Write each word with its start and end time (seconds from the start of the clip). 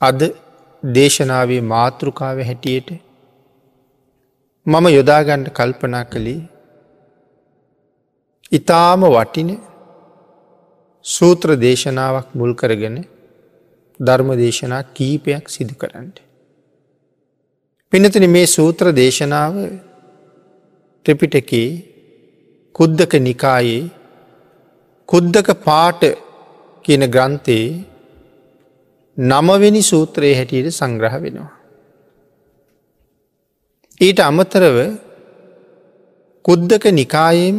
අද 0.00 0.20
දේශනාවේ 0.82 1.62
මාතෘකාව 1.64 2.38
හැටියට 2.40 2.88
මම 4.66 4.86
යොදාගණ්ඩ 4.88 5.48
කල්පනා 5.50 6.04
කළේ 6.04 6.40
ඉතාම 8.52 9.02
වටින 9.08 9.50
සූත්‍ර 11.04 11.48
දේශනාවක් 11.56 12.28
මුල් 12.34 12.52
කරගෙන 12.54 12.96
ධර්ම 14.00 14.30
දේශනා 14.36 14.82
කීපයක් 14.96 15.44
සිදු 15.48 15.74
කරන්නට. 15.74 16.16
පිනතින 17.92 18.26
මේ 18.30 18.46
සූත්‍ර 18.46 18.86
දේශනාව 18.92 19.54
ත්‍රිපිටකේ 21.06 21.68
කුද්දක 22.74 23.12
නිකායේ 23.20 23.90
කුද්දක 25.08 25.48
පාට 25.64 26.02
කියන 26.84 27.04
ග්‍රන්ථයේ 27.14 27.91
නමවෙනි 29.16 29.82
සූත්‍රයේ 29.82 30.36
හැටියට 30.36 30.70
සංග්‍රහ 30.70 31.16
වෙනවා. 31.22 31.50
ඊට 34.00 34.20
අමතරව 34.20 34.76
කුද්දක 36.44 36.84
නිකායේම 36.90 37.58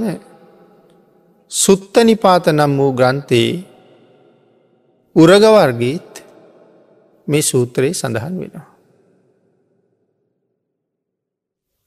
සුත්ත 1.52 1.96
නිපාත 2.04 2.46
නම් 2.48 2.74
වූ 2.78 2.92
ග්‍රන්ථයේ 2.92 3.64
උරගවර්ගීත් 5.16 6.12
මේ 7.28 7.42
සූත්‍රයේ 7.42 7.94
සඳහන් 7.94 8.40
වෙනවා. 8.40 8.68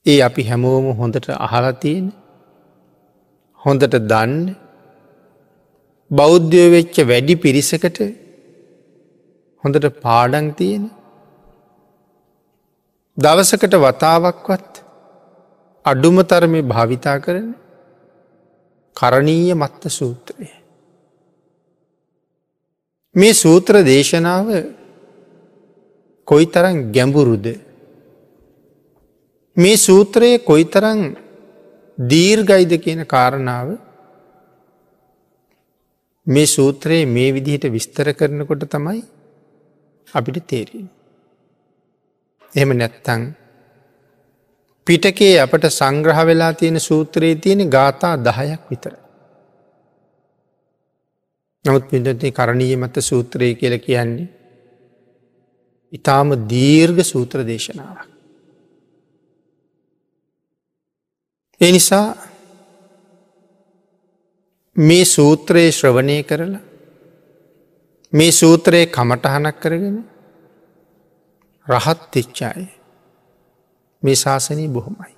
ඒ 0.07 0.21
අපි 0.23 0.43
හැමෝම 0.43 0.87
හොඳට 0.95 1.27
අහලතියෙන 1.47 2.07
හොඳට 3.61 3.97
දන්න 4.03 4.35
බෞද්ධය 6.11 6.65
වෙච්ච 6.71 6.97
වැඩි 7.03 7.35
පිරිසකට 7.37 7.99
හොඳට 9.67 9.87
පාඩන් 10.01 10.49
තියෙන 10.55 10.85
දවසකට 13.19 13.77
වතාවක්වත් 13.79 14.83
අඩුම 15.85 16.19
තරමේ 16.25 16.63
භාවිතා 16.65 17.17
කරන 17.19 17.49
කරණීය 18.97 19.55
මත්ත 19.55 19.83
සූත්‍රය. 19.91 20.49
මේ 23.15 23.35
සූත්‍ර 23.35 23.75
දේශනාව 23.85 24.49
කොයි 26.29 26.47
තරන් 26.49 26.79
ගැඹුරුද 26.93 27.47
මේ 29.57 29.77
සූත්‍රයේ 29.79 30.39
කොයි 30.41 30.65
තරං 30.67 31.03
දීර්ගයිද 31.99 32.73
කියන 32.79 33.03
කාරණාව 33.07 33.69
මේ 36.27 36.47
සූත්‍රයේ 36.49 37.07
මේ 37.09 37.31
විදිහට 37.33 37.71
විස්තර 37.71 38.09
කරනකොට 38.13 38.69
තමයි 38.69 39.03
අපිට 40.09 40.47
තේරෙන. 40.47 40.87
එහෙම 42.53 42.71
නැත්තං 42.73 43.23
පිටකේ 44.87 45.35
අපට 45.41 45.67
සංග්‍රහ 45.71 46.21
වෙලා 46.27 46.53
තියෙන 46.53 46.81
සූත්‍රයේ 46.81 47.37
තියෙන 47.37 47.71
ගාථා 47.71 48.15
දහයක් 48.19 48.63
විතර. 48.71 48.95
නමුත් 51.65 51.85
පිටති 51.91 52.33
කරණීය 52.33 52.77
මත 52.77 52.97
සූත්‍රය 53.01 53.55
කියල 53.55 53.75
කියන්නේ 53.79 54.29
ඉතාම 55.93 56.29
දීර්ඝ 56.49 57.03
සූත්‍ර 57.03 57.39
දේශනාවක්. 57.47 58.09
එනිසා 61.61 62.07
මේ 64.77 65.05
සූත්‍රයේ 65.07 65.71
ශ්‍රවණය 65.71 66.23
කරලා 66.23 66.65
මේ 68.13 68.31
සූත්‍රයේ 68.33 68.87
කමටහනක් 68.89 69.57
කරගෙන 69.61 69.97
රහත් 71.67 72.01
තිච්චාය 72.11 72.69
මේ 74.03 74.15
ශාසනී 74.15 74.69
බොහොමයි. 74.69 75.13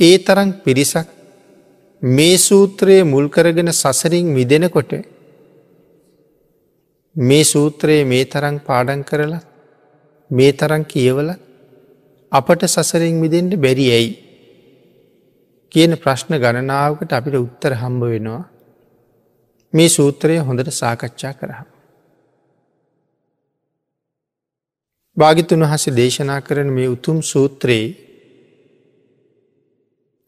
ඒ 0.00 0.18
තරන් 0.18 0.50
පිරිසක් 0.60 1.08
මේ 2.02 2.36
සූත්‍රයේ 2.38 3.04
මුල් 3.04 3.28
කරගෙන 3.28 3.72
සසරින් 3.72 4.26
මිදෙනකොට 4.28 4.92
මේ 7.16 7.44
සූත්‍රයේ 7.44 8.04
මේ 8.04 8.24
තරං 8.26 8.56
පාඩන් 8.60 9.02
කරලා 9.02 9.42
මේ 10.30 10.52
තරන් 10.52 10.84
කියවල 10.84 11.28
අපට 12.32 12.62
සසරින් 12.66 13.16
මිදෙන්ට 13.16 13.54
බැරි 13.56 13.86
ඇයි 13.90 14.12
කියන 15.72 15.92
ප්‍රශ්න 15.96 16.34
ගණනාවකට 16.36 17.12
අපිට 17.12 17.36
උත්තර 17.36 17.72
හම්බ 17.74 18.02
වෙනවා 18.06 18.42
මේ 19.74 19.88
සූත්‍රය 19.88 20.36
හොඳට 20.38 20.70
සාකච්ඡා 20.72 21.32
කරහම. 21.32 21.68
භාගිතුන් 25.16 25.62
වහස 25.62 25.84
දේශනා 25.92 26.40
කරන 26.40 26.72
මේ 26.72 26.88
උතුම් 26.88 27.18
සූත්‍රයේ 27.22 27.86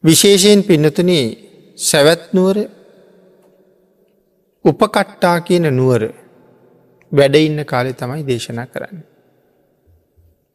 විශේෂයෙන් 0.04 0.60
පින්නතුන 0.62 1.10
සැවැත්නුවර 1.78 2.58
උපකට්ටා 4.64 5.38
කියන 5.40 5.66
නුවර 5.72 6.02
වැඩඉන්න 7.12 7.64
කාලෙ 7.64 7.92
තමයි 7.92 8.26
දේශනා 8.26 8.66
කරන්න. 8.66 8.98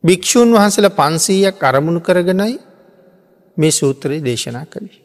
භික්‍ෂූන් 0.03 0.53
වහන්සල 0.53 0.87
පන්සීයක් 0.91 1.63
අරමුණු 1.63 2.01
කරගෙනයි 2.01 2.59
මේ 3.57 3.71
සූත්‍රයේ 3.71 4.25
දේශනා 4.25 4.65
කළේ. 4.65 5.00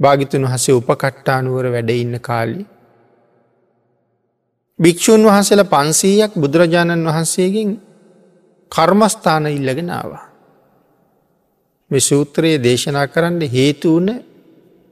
භාගිතුන් 0.00 0.44
වහසේ 0.44 0.74
උපකට්ටානුවර 0.74 1.66
වැඩඉන්න 1.66 2.20
කාලි. 2.20 2.62
භික්‍ෂූන් 4.78 5.22
වහසල 5.24 5.62
පන්සීයක් 5.66 6.32
බුදුරජාණන් 6.34 7.06
වහන්සේගෙන් 7.06 7.70
කර්මස්ථාන 8.72 9.46
ඉල්ලගෙන 9.48 9.90
ආවා. 9.90 10.24
මේ 11.90 12.00
සූත්‍රයේ 12.02 12.62
දේශනා 12.62 13.06
කරන්න 13.06 13.42
හේතුවන 13.48 14.08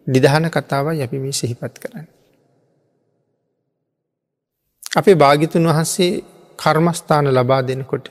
නිදහන 0.06 0.44
කතාව 0.50 0.86
යපි 0.96 1.18
මේ 1.18 1.32
සිහිපත් 1.32 1.74
කරන්න. 1.78 2.06
අපේ 4.96 5.16
භාගිතුන් 5.16 5.68
වහන්සේ 5.68 6.12
කර්මස්ථාන 6.58 7.26
ලබා 7.28 7.62
දෙනකොට. 7.62 8.06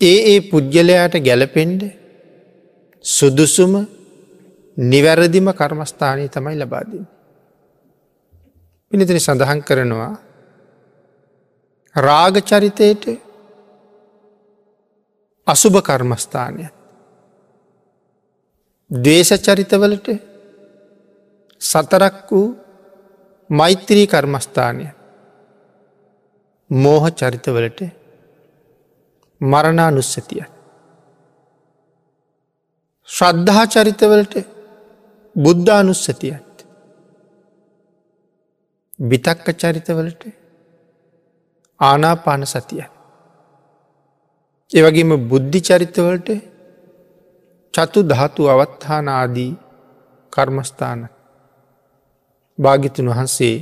ඒ 0.00 0.18
ඒ 0.26 0.40
පුද්ගලයාට 0.42 1.14
ගැලපෙන්ඩ 1.20 1.82
සුදුසුම 3.04 3.74
නිවැරදිම 4.76 5.52
කර්මස්ථානය 5.52 6.28
තමයි 6.28 6.56
ලබාදින්. 6.56 7.06
පිනිතින 8.92 9.20
සඳහන් 9.20 9.62
කරනවා 9.62 10.14
රාගචරිතයට 11.96 13.04
අසුභ 15.46 15.82
කර්මස්ථානය. 15.82 16.64
දේශචරිතවලට 18.90 20.08
සතරක් 21.60 22.30
වූ 22.30 22.56
මෛත්‍රී 23.50 24.06
කර්මස්ථානය 24.06 24.86
මෝහ 26.70 27.04
චරිතවලට 27.12 27.80
මරණා 29.40 29.90
නුස්සතිය. 29.90 30.44
ශ්‍රද්ධහා 33.08 33.66
චරිතවලට 33.66 34.59
බුද්ධානුස්සතියත්. 35.36 36.66
බිතක්ක 39.00 39.46
චරිතවලට 39.54 40.22
ආනාපාන 41.80 42.46
සතිය. 42.46 42.84
ඒවගේම 44.70 45.12
බුද්ධි 45.28 45.60
චරිතවලට 45.60 46.28
චතු 47.74 48.00
ධාතු 48.02 48.42
අවත්හානාදී 48.48 49.52
කර්මස්ථාන 50.32 51.00
භාගිතුන් 52.58 53.08
වහන්සේ 53.08 53.56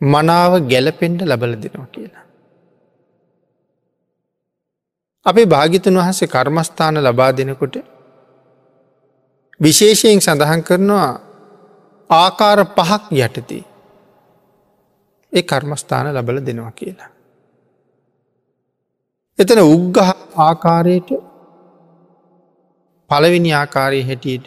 මනාව 0.00 0.52
ගැලපෙන්ඩ 0.68 1.20
ලබල 1.22 1.54
දෙනවා 1.54 1.86
කියලා. 1.86 2.24
අපේ 5.26 5.46
භාගිතන් 5.46 5.98
වහසේ 5.98 6.28
කර්මස්ථාන 6.28 6.96
ලබා 6.98 7.32
දෙනකොට 7.32 7.76
විශේෂයෙන් 9.60 10.20
සඳහන් 10.20 10.62
කරනවා 10.62 11.10
ආකාර 12.10 12.58
පහක් 12.66 13.04
යටති 13.18 13.60
ඒ 15.32 15.42
කර්මස්ථාන 15.42 16.14
ලබල 16.14 16.38
දෙනවා 16.40 16.72
කියලා. 16.72 17.10
එතන 19.38 19.60
උග්ගහ 19.66 20.00
ආකාරයට 20.38 21.10
පළවෙනි 23.10 23.50
ආකාරය 23.52 24.00
හැටියට 24.02 24.46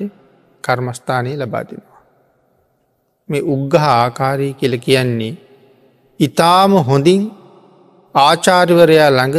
කර්මස්ථානය 0.63 1.31
ලබා 1.35 1.63
දෙනවා. 1.63 2.01
මේ 3.29 3.43
උග්ගහ 3.45 3.75
ආකාරී 3.91 4.53
කියල 4.53 4.75
කියන්නේ 4.79 5.33
ඉතාම 6.19 6.71
හොඳින් 6.87 7.23
ආචාර්වරයා 8.15 9.09
ළඟ 9.09 9.37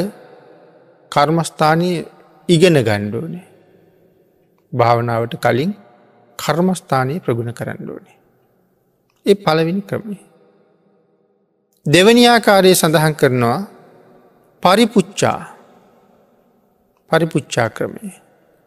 කර්මස්ථානය 1.12 1.88
ඉගෙන 2.49 2.76
ගණ්ඩෝනේ. 2.81 3.47
භාවනාවට 4.73 5.35
කලින් 5.37 5.73
කර්මස්ථානය 6.38 7.20
ප්‍රගුණ 7.20 7.53
කරන්න 7.53 7.91
ඕනේ. 7.91 8.17
ඒ 9.26 9.35
පලවිනි 9.37 9.82
ක්‍රමේ. 9.82 10.20
දෙවනි 11.87 12.25
ආකාරය 12.26 12.75
සඳහන් 12.75 13.15
කරනවා 13.15 13.61
පරිපුච්චා 14.62 15.41
පරිපුච්චා 17.11 17.69
ක්‍රමය. 17.70 18.12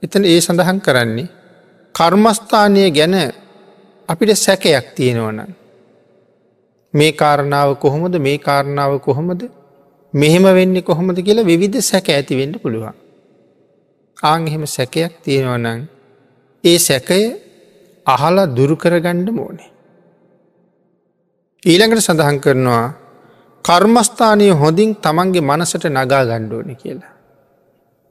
එතන 0.04 0.24
ඒ 0.26 0.42
සඳහන් 0.42 0.80
කරන්නේ 0.80 1.30
කර්මස්ථානය 1.96 2.84
ගැන 2.92 3.16
අපිට 4.10 4.32
සැකයක් 4.38 4.86
තියෙනවනන්. 4.96 5.50
මේ 6.94 7.12
කාරණාව 7.14 7.70
කොහොමද 7.76 8.16
මේ 8.18 8.38
කාරණාව 8.40 9.00
කොහොමද 9.00 9.42
මෙහෙම 10.14 10.44
වෙන්නේ 10.52 10.82
කොහොමද 10.82 11.18
කියලා 11.18 11.46
විවිධ 11.46 11.80
සැක 11.82 12.10
ඇති 12.10 12.36
වෙන්න 12.36 12.60
පුළුවන්. 12.60 12.96
ආං 14.24 14.48
එහෙම 14.48 14.64
සැකයක් 14.68 15.14
තියෙනවනං 15.24 15.82
ඒ 16.64 16.78
සැකය 16.80 17.22
අහලා 18.06 18.48
දුරුකරගණ්ඩ 18.48 19.30
මෝනේ. 19.32 19.72
ඊළඟට 21.64 22.02
සඳහන් 22.02 22.38
කරනවා 22.40 22.88
කර්මස්ථානය 23.66 24.48
හොඳින් 24.54 24.92
තමන්ගේ 24.98 25.42
මනසට 25.42 25.86
නගා 25.88 26.24
ගණ්ඩෝන 26.26 26.70
කියලා. 26.76 27.14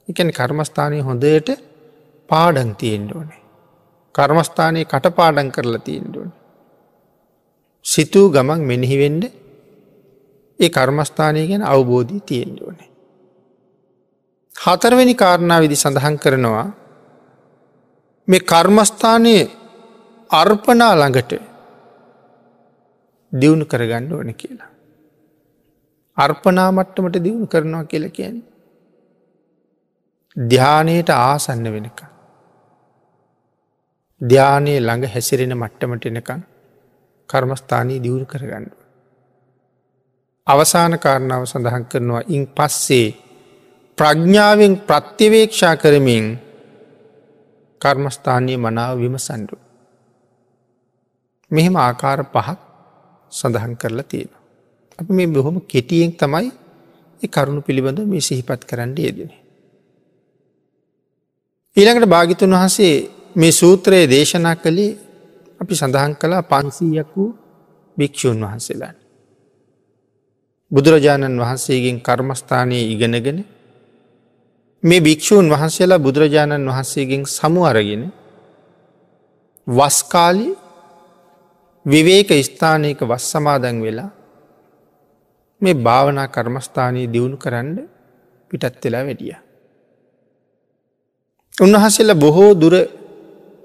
එකන 0.09 0.31
කර්මස්ථානය 0.31 0.99
හොඳයට 1.01 1.49
පාඩන් 2.31 2.73
තියෙන්ට 2.77 3.13
ඕනේ. 3.13 3.41
කර්මස්ථානයේ 4.15 4.85
කටපාඩන් 4.85 5.51
කරලා 5.51 5.79
තියෙන්ට 5.79 6.17
ඕන. 6.17 6.31
සිතූ 7.85 8.27
ගමන් 8.31 8.61
මෙනෙහිවෙන්ඩ 8.63 9.25
ඒ 10.61 10.71
කර්මස්ථානය 10.71 11.47
ගැන 11.47 11.63
අවබෝධී 11.65 12.23
තියෙන්ට 12.23 12.63
ඕනේ. 12.63 12.90
හතරවෙනි 14.61 15.15
කාරණා 15.15 15.61
විදි 15.61 15.77
සඳහන් 15.77 16.17
කරනවා 16.19 16.67
මේ 18.29 18.41
කර්මස්ථානයේ 18.43 19.45
අර්පනා 20.31 20.93
ළඟට 20.95 21.33
දියුණු 23.33 23.65
කරගන්න 23.65 24.13
ඕන 24.13 24.35
කියලා. 24.35 24.71
අර්පනා 26.17 26.69
මට්ටමට 26.73 27.17
දියුණු 27.25 27.47
කරනවා 27.47 27.85
කියල 27.85 28.07
කියන්නේ. 28.11 28.49
ධ්‍යානයට 30.37 31.11
ආසන්න 31.11 31.65
වෙනක. 31.67 32.01
ධ්‍යානයේ 34.21 34.81
ළඟ 34.81 35.07
හැසිරෙන 35.07 35.57
මට්ටමට 35.57 36.07
එනකං 36.07 36.45
කර්මස්ථානී 37.31 38.03
දියුණු 38.03 38.27
කරගන්න. 38.27 38.71
අවසාන 40.47 40.99
කාරණාව 40.99 41.45
සඳහන් 41.45 41.85
කරනවා 41.87 42.23
ඉන් 42.29 42.47
පස්සේ 42.49 43.30
ප්‍රඥ්ඥාවෙන් 44.01 44.75
ප්‍රත්‍යවේක්ෂා 44.81 45.77
කරමින් 45.77 46.27
කර්මස්ථානය 47.81 48.55
මනාව 48.57 48.97
විමසන්ඩු. 48.97 49.57
මෙහෙම 51.51 51.75
ආකාර 51.77 52.21
පහක් 52.27 52.59
සඳහන් 53.33 53.75
කරලා 53.77 54.03
තියෙන. 54.03 54.33
අප 54.99 55.09
මේ 55.09 55.29
බොහොම 55.29 55.57
කෙටියෙන් 55.63 56.13
තමයි 56.13 56.49
කරුණු 57.23 57.61
පිළිබඳ 57.61 58.01
මේ 58.05 58.21
සිහිපත් 58.21 58.63
කරන්න 58.65 58.97
යෙදෙන. 58.99 59.31
ඊළඟට 61.77 62.09
භාගිතුන් 62.09 62.57
වහසේ 62.57 62.95
මේ 63.35 63.53
සූත්‍රයේ 63.53 64.09
දේශනා 64.09 64.57
කළේ 64.57 64.99
අපි 65.61 65.75
සඳහන් 65.75 66.13
කලා 66.17 66.43
පන්සීයක් 66.43 67.11
වූ 67.17 67.31
භික්‍ෂූන් 67.97 68.41
වහන්සේලාන්. 68.41 68.97
බුදුරජාණන් 70.71 71.41
වහන්සේගෙන් 71.41 71.99
කර්මස්ථානයේ 72.01 72.85
ඉගෙනගෙන 72.87 73.41
මේ 74.83 75.01
භික්‍ෂූන් 75.01 75.47
වහන්සේලා 75.49 75.99
බුදුරජාණන් 75.99 76.69
වහන්සේගෙන් 76.69 77.23
සමු 77.29 77.65
අරගෙන 77.65 78.05
වස්කාලි 79.67 80.49
විවේක 81.87 82.31
ස්ථානයක 82.41 83.01
වස් 83.03 83.25
සමාදන් 83.31 83.79
වෙලා 83.83 84.11
මේ 85.63 85.75
භාවනා 85.77 86.29
කර්මස්ථානයේ 86.29 87.13
දියුණු 87.13 87.37
කරන්න 87.37 87.77
පිටත් 88.51 88.85
වෙලා 88.85 89.03
වැඩිය. 89.03 89.37
උන්වහසෙල්ල 91.55 92.15
බොහෝ 92.17 92.53
දුර 92.55 92.75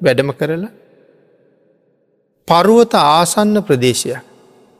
වැඩම 0.02 0.30
කරලා 0.32 0.74
පරුවත 2.48 2.94
ආසන්න 2.94 3.58
ප්‍රදේශයක් 3.64 4.24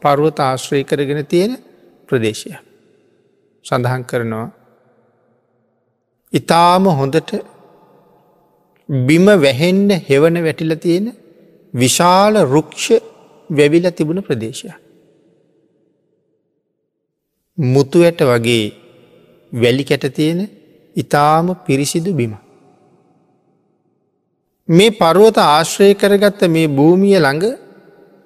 පරුවත 0.02 0.40
ආශ්‍රය 0.42 0.84
කරගෙන 0.84 1.22
තියෙන 1.26 1.54
ප්‍රදේශය. 2.10 2.52
සඳහන් 3.66 4.04
කරනවා 4.04 4.65
ඉතාම 6.36 6.86
හොඳට 6.92 7.32
බිම 8.90 9.26
වැහෙන්න 9.38 9.90
හෙවන 10.08 10.38
වැටිල 10.44 10.74
තියෙන 10.78 11.08
විශාල 11.74 12.36
රුක්ෂ 12.46 12.88
වැවිල 13.50 13.86
තිබුණ 13.92 14.22
ප්‍රදේශය. 14.22 14.70
මුතු 17.58 17.98
ඇට 18.02 18.22
වගේ 18.24 18.66
වැලි 19.54 19.84
කැට 19.84 20.08
තියෙන 20.14 20.42
ඉතාම 20.96 21.48
පිරිසිදු 21.66 22.12
බිම. 22.14 22.34
මේ 24.70 24.92
පරුවත 24.92 25.38
ආශ්‍රය 25.40 25.94
කරගත්ත 25.94 26.42
මේ 26.48 26.68
භූමිය 26.70 27.18
ළඟ 27.18 27.46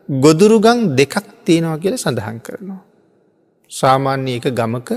ගොදුරුගං 0.09 0.79
දෙකක් 0.95 1.15
තියෙනවා 1.45 1.77
කියල 1.77 1.95
සඳහන් 1.95 2.37
කරනවා. 2.39 2.81
සාමාන්‍ය 3.71 4.31
එක 4.37 4.45
ගමක 4.51 4.89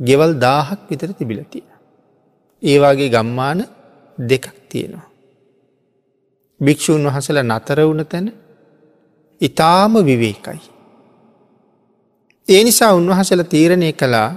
ගෙවල් 0.00 0.32
දාහක් 0.36 0.80
විතර 0.90 1.10
තිබිලතිය. 1.12 1.67
ඒවාගේ 2.62 3.08
ගම්මාන 3.08 3.60
දෙකක් 4.18 4.46
තියෙනවා. 4.68 5.06
භික්‍ෂූන් 6.60 7.06
වහසල 7.06 7.38
නතර 7.44 7.78
වුණ 7.80 8.06
තැන 8.06 8.26
ඉතාම 9.40 9.94
විවේකයි. 10.00 10.60
ඒ 12.48 12.64
නිසා 12.64 12.92
උන්වහසල 12.94 13.42
තීරණය 13.44 13.92
කළා 13.92 14.30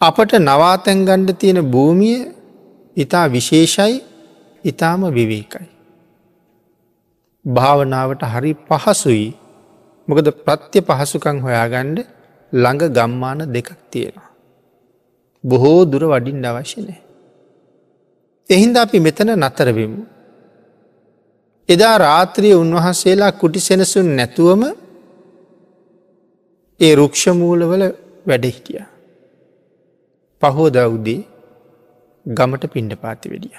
අපට 0.00 0.32
නවාතැන් 0.40 1.04
ගණ්ඩ 1.04 1.30
තියෙන 1.34 1.60
භූමිය 1.66 2.18
ඉතා 2.96 3.26
විශේෂයි 3.28 4.02
ඉතාම 4.64 5.02
විවේකයි. 5.10 5.68
භාවනාවට 7.44 8.22
හරි 8.24 8.52
පහසුයි 8.68 9.28
මොකද 10.08 10.28
ප්‍රත්‍ය 10.40 10.78
පහසුකං 10.82 11.38
හොයාගණ්ඩ 11.40 11.98
ළඟ 12.52 12.82
ගම්මාන 12.90 13.40
දෙකක් 13.46 13.70
තියෙනවා. 13.90 14.23
බොහෝ 15.44 15.84
දුර 15.84 16.04
වඩින් 16.04 16.46
අවශ්‍යනය. 16.46 16.94
එහින්ද 18.50 18.76
අපි 18.76 18.98
මෙතන 19.00 19.30
නතරවෙමු. 19.36 20.02
එදා 21.68 21.96
රාත්‍රිය 21.98 22.54
උන්වහන්සේලා 22.54 23.32
කුටි 23.32 23.60
සෙනසුන් 23.60 24.08
නැතුවම 24.16 24.62
ඒ 26.80 26.94
රුක්ෂමූලවල 26.94 27.84
වැඩහිටිය. 28.26 28.82
පහෝද 30.42 30.76
උදේ 30.86 31.20
ගමට 32.26 32.64
පිණ්ඩ 32.66 32.94
පාති 32.96 33.26
වෙඩිය. 33.30 33.56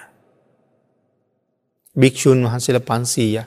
භික්‍ෂූන් 1.95 2.41
වහන්සේල 2.45 2.79
පන්සීය 2.79 3.43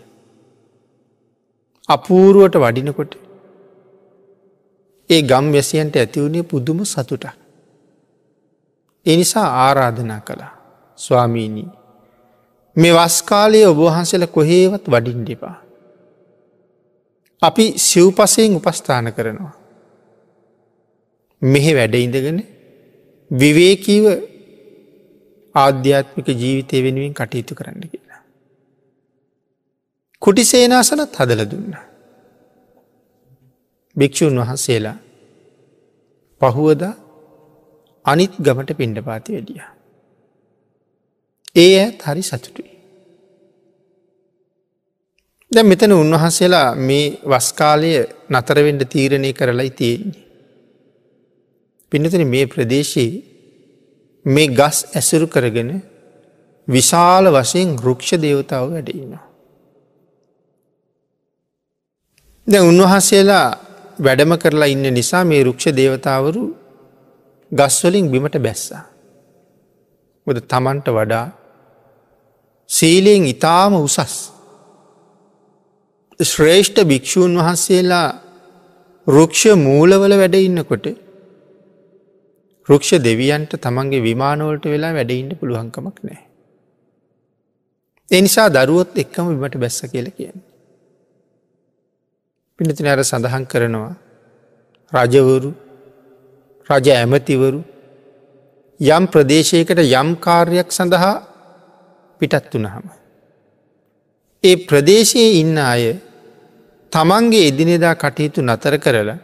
අපූරුවට 1.88 2.56
වඩිනකොට 2.56 3.12
ඒ 5.10 5.20
ගම් 5.22 5.46
වැසියන්ට 5.52 5.94
ඇතිවුණේ 5.96 6.42
පුදුම 6.42 6.80
සතුටක්. 6.84 7.47
එනිසා 9.08 9.48
ආරාධනා 9.58 10.20
කළා 10.20 10.52
ස්වාමීණී 10.98 11.68
මේ 12.76 12.92
වස්කාලය 12.92 13.60
ඔබහන්සල 13.64 14.24
කොහේවත් 14.28 14.84
වඩින් 14.86 15.22
දෙපා. 15.26 15.56
අපි 17.42 17.64
සිව්පසයෙන් 17.78 18.56
උපස්ථාන 18.56 19.12
කරනවා. 19.12 19.54
මෙහෙ 21.42 21.72
වැඩඉඳගෙන 21.74 22.38
විවේකීව 23.30 24.06
ආධ්‍යාත්මික 25.54 26.28
ජීවිතය 26.34 26.82
වෙනුවෙන් 26.84 27.14
කටයුතු 27.14 27.54
කරන්න 27.54 27.84
කියලා. 27.84 28.22
කුටිසේනාසනත් 30.22 31.12
හදල 31.16 31.42
දුන්න. 31.50 31.74
භික්‍ෂූන් 33.96 34.40
වහන්සේලා 34.40 34.96
පහුවද 36.40 36.82
අනිත් 38.04 38.32
ගමට 38.38 38.76
පිණ්ඩ 38.76 39.04
පාති 39.04 39.32
වැඩිය. 39.32 39.62
ඒ 41.56 41.72
ඇත් 41.76 42.02
හරි 42.02 42.22
සතුටුයි. 42.22 42.70
දැ 45.52 45.64
මෙතන 45.64 45.92
උන්වහන්සේලා 45.94 46.68
මේ 46.82 47.04
වස්කාලය 47.24 47.92
නතරවෙන්ඩ 48.30 48.82
තීරණය 48.86 49.30
කරලයි 49.32 49.70
තියෙන්නේ. 49.72 50.24
පිනතන 51.92 52.24
මේ 52.26 52.46
ප්‍රදේශයේ 52.46 53.22
මේ 54.26 54.48
ගස් 54.50 54.78
ඇසුරු 54.92 55.26
කරගෙන 55.26 55.70
විශාල 56.68 57.24
වශයෙන් 57.32 57.76
ගෘක්ෂ 57.76 58.10
දේවතාව 58.18 58.64
වැඩඉන්නවා. 58.72 59.24
දැ 62.46 62.62
උන්වහන්සේලා 62.62 63.46
වැඩම 63.98 64.32
කරලා 64.36 64.68
ඉන්න 64.68 64.86
නිසා 64.90 65.24
මේ 65.24 65.42
රුක්ෂ 65.42 65.66
දේවතාවරු 65.72 66.42
ගස්වලින් 67.52 68.10
බිමට 68.10 68.36
බැස්සා. 68.38 68.84
ොද 70.26 70.38
තමන්ට 70.44 70.88
වඩා 70.90 71.26
සීලයෙන් 72.70 73.24
ඉතාම 73.24 73.74
උසස් 73.76 74.16
ශ්‍රේෂ්ඨ 76.20 76.80
භික්‍ෂූන් 76.84 77.36
වහන්සේලා 77.38 78.08
රුක්ෂ 79.06 79.44
මූලවල 79.58 80.14
වැඩ 80.18 80.34
ඉන්නකොට 80.38 80.86
රුක්ෂ 82.68 82.90
දෙවියන්ට 83.00 83.52
තමන්ගේ 83.56 84.02
විමානවලට 84.02 84.64
වෙලා 84.66 84.92
වැඩඉන්න 84.92 85.38
පුළුවන්කමක් 85.40 85.98
නෑ. 86.02 86.20
එනිසා 88.08 88.48
දරුවොත් 88.48 88.98
එක්කම 88.98 89.32
විමට 89.32 89.56
බැස්ස 89.56 89.80
කියල 89.92 90.10
කියන්න. 90.10 90.38
පිනතින 92.58 92.86
අර 92.86 93.00
සඳහන් 93.02 93.44
කරනවා 93.46 93.94
රජවරු 94.92 95.50
රජ 96.70 96.88
ඇමතිවරු 96.92 97.60
යම් 98.80 99.04
ප්‍රදේශයකට 99.06 99.80
යම් 99.80 100.08
කාර්යක් 100.16 100.68
සඳහා 100.70 101.14
පිටත් 102.20 102.52
වනහම. 102.52 102.84
ඒ 104.44 104.56
ප්‍රදේශයේ 104.66 105.30
ඉන්න 105.40 105.56
අය 105.60 105.84
තමන්ගේ 106.92 107.46
එදිනෙදා 107.48 107.94
කටයුතු 107.94 108.40
නතර 108.42 108.74
කරලා 108.78 109.18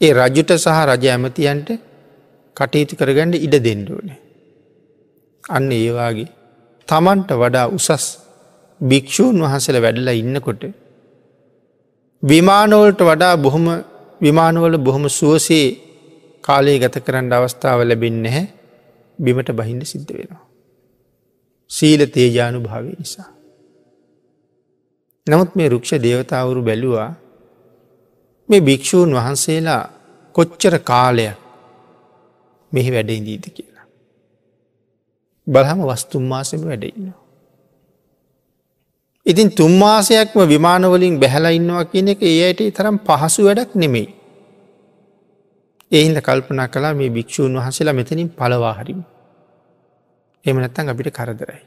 ඒ 0.00 0.12
රජුට 0.12 0.50
සහ 0.54 0.78
රජ 0.86 1.04
ඇමතියන්ට 1.06 1.68
කටයුතු 2.56 2.94
කරගන්න 2.96 3.34
ඉඩ 3.36 3.56
දෙන්ඩුවනේ. 3.58 4.18
අන්න 5.44 5.68
ඒවාගේ 5.72 6.30
තමන්ට 6.88 7.30
වඩා 7.34 7.66
උසස් 7.70 8.06
භික්‍ෂූන් 8.80 9.42
වහසල 9.42 9.78
වැඩලා 9.80 10.14
ඉන්නකොට. 10.14 10.62
විමානවලට 12.22 13.00
වඩා 13.02 13.34
බොහොම 13.36 13.66
විමානවල 14.20 14.76
බොහොම 14.78 15.04
සුවසේ 15.10 15.66
කාලයේ 16.46 16.78
ගත 16.78 17.04
කරන්න 17.06 17.32
අවස්ථාව 17.32 17.80
ලැබෙන් 17.82 18.18
නැහැ 18.22 18.46
බිමට 19.18 19.50
බහින්න 19.52 19.82
සිද්ධ 19.84 20.12
වෙනවා. 20.12 20.44
සීල 21.70 22.00
තේජානු 22.06 22.60
භාවය 22.60 22.92
නිසා. 22.98 23.30
නමුත් 25.26 25.50
මේ 25.54 25.68
රුක්ෂ 25.68 25.92
දේවතාවරු 25.98 26.62
බැලුවා 26.62 27.10
මේ 28.48 28.60
භික්‍ෂූන් 28.60 29.10
වහන්සේලා 29.14 29.82
කොච්චර 30.34 30.74
කාලයක් 30.80 31.38
මෙහි 32.72 32.90
වැඩඉදීද 32.92 33.44
කියලා. 33.50 33.86
බලහම 35.46 35.80
වස්තුම්මාසම 35.82 36.62
වැඩඉන්නවා. 36.62 37.20
ඉතින් 39.26 39.50
තුම්මාසයක්ම 39.50 40.38
විමානවලින් 40.44 41.18
බැහලා 41.18 41.50
ඉන්නවා 41.50 41.84
කියන 41.84 42.08
එක 42.08 42.22
ඒ 42.22 42.38
අයට 42.44 42.62
තරම් 42.70 42.96
පහසු 42.98 43.40
වැඩක් 43.44 43.74
නෙමෙයි. 43.74 44.08
එහින්ද 45.92 46.18
කල්පනා 46.20 46.68
කලා 46.68 46.94
මේ 46.94 47.10
භික්‍ෂූන් 47.10 47.56
වහසලා 47.56 47.94
මෙතනින් 47.94 48.28
පලවාහරිම. 48.30 49.00
එම 50.44 50.56
නැත්තන් 50.56 50.88
අපිට 50.88 51.10
කරදරයි. 51.10 51.62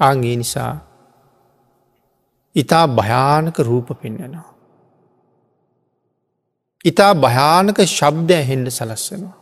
ආගේ 0.00 0.36
නිසා 0.36 0.72
ඉතා 2.56 2.86
භයානක 2.88 3.56
රූප 3.60 3.88
පෙන්වෙනවා. 3.92 4.50
ඉතා 6.84 7.12
භයානක 7.16 7.78
ශබ්දය 7.88 8.38
හෙන්ඩ 8.42 8.68
සලස්සනවා. 8.68 9.36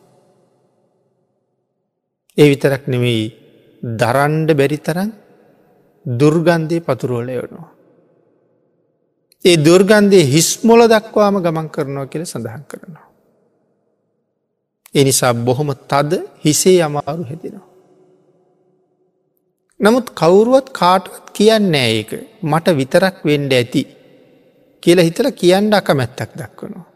ඒ 2.38 2.48
විතරක් 2.48 2.84
නෙමෙයි 2.86 3.24
දරන්ඩ 3.82 4.50
බැරි 4.52 4.78
තරන් 4.78 5.10
දුර්ගන්ධය 6.06 6.78
පතුරුවල 6.80 7.28
යවනවා. 7.30 7.70
ඒ 9.44 9.56
දුර්ගන්ධය 9.58 10.20
හිස්මොල 10.26 10.82
දක්වාම 10.86 11.36
ගමන් 11.38 11.68
කරනවා 11.68 12.06
කියල 12.06 12.24
සඳහන් 12.24 12.64
කරනවා. 12.64 13.09
එනිසා 14.94 15.34
බොහොම 15.36 15.70
තද 15.88 16.12
හිසේ 16.44 16.78
අමාරු 16.82 17.24
හෙදෙනවා. 17.24 17.66
නමුත් 19.80 20.06
කවුරුවත් 20.12 20.66
කාටවත් 20.72 21.26
කියන්න 21.32 21.74
ඒක 21.76 22.10
මට 22.42 22.76
විතරක් 22.76 23.16
වෙන්ඩ 23.24 23.52
ඇති 23.52 23.82
කියලා 24.82 25.04
හිතල 25.04 25.28
කියන්න 25.32 25.72
අකමැත්තක් 25.72 26.30
දක්වනවා. 26.34 26.86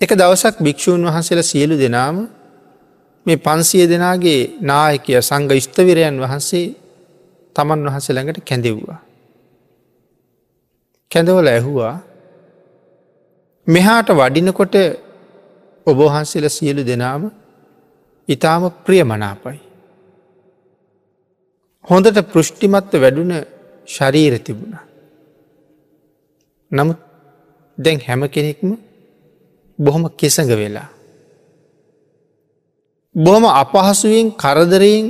එක 0.00 0.10
දවසක් 0.12 0.56
භික්‍ෂූන් 0.58 1.02
වහන්සේලා 1.04 1.42
සියලු 1.42 1.74
දෙනාම 1.78 2.16
මේ 3.26 3.38
පන්සිය 3.38 3.84
දෙනාගේ 3.86 4.40
නායකය 4.62 5.12
සංග 5.20 5.50
ස්ථවිරයන් 5.58 6.16
වහන්සේ 6.18 6.66
තමන් 7.56 7.86
වහන්සේ 7.86 8.14
ළඟට 8.14 8.40
කැඳෙව්වා. 8.42 9.00
කැඳවල 11.10 11.48
ඇහුවා 11.48 11.94
මෙහාට 13.66 14.08
වඩිනකොට 14.10 14.74
ඔබහන්සේල 15.86 16.46
සියලු 16.48 16.82
දෙනාම 16.84 17.22
ඉතාම 18.28 18.62
ප්‍රිය 18.84 19.02
මනාපයි. 19.02 19.58
හොඳට 21.84 22.18
පෘෂ්ටිමත්ව 22.24 22.94
වැඩුණ 22.96 23.34
ශරීර 23.88 24.34
තිබුණ. 24.38 24.74
නමුත් 26.72 26.98
දැන් 27.78 27.98
හැම 28.00 28.22
කෙනෙක්ම 28.28 28.70
බොහොම 29.78 30.04
කෙසඟ 30.10 30.52
වෙලා. 30.52 30.88
බොහොම 33.14 33.44
අපහසුවෙන් 33.54 34.28
කරදරයෙන් 34.34 35.06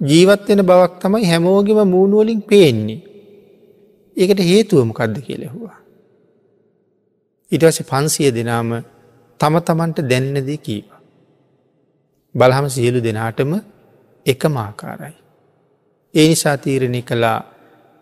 ජීවත්වෙන 0.00 0.60
බවක් 0.62 0.92
තමයි 1.00 1.26
හැමෝගෙම 1.26 1.80
මූුණුවලින් 1.86 2.40
පේන්නේ. 2.42 3.02
ඒකට 4.16 4.40
හේතුවමකක්ද 4.40 5.16
කියලෙහවා. 5.20 5.76
ඉටවස 7.52 7.78
පන්සිය 7.82 8.30
දෙනාම 8.30 8.70
තම 9.40 9.54
තමන්ට 9.60 9.98
දැන්නද 10.02 10.50
කීව. 10.58 10.86
බලහම 12.34 12.66
සියලු 12.68 13.00
දෙනාටම 13.00 13.52
එක 14.26 14.42
මාකාරයි. 14.48 15.16
ඒ 16.14 16.26
නිසා 16.28 16.56
තීරණය 16.56 17.02
කළා 17.02 17.38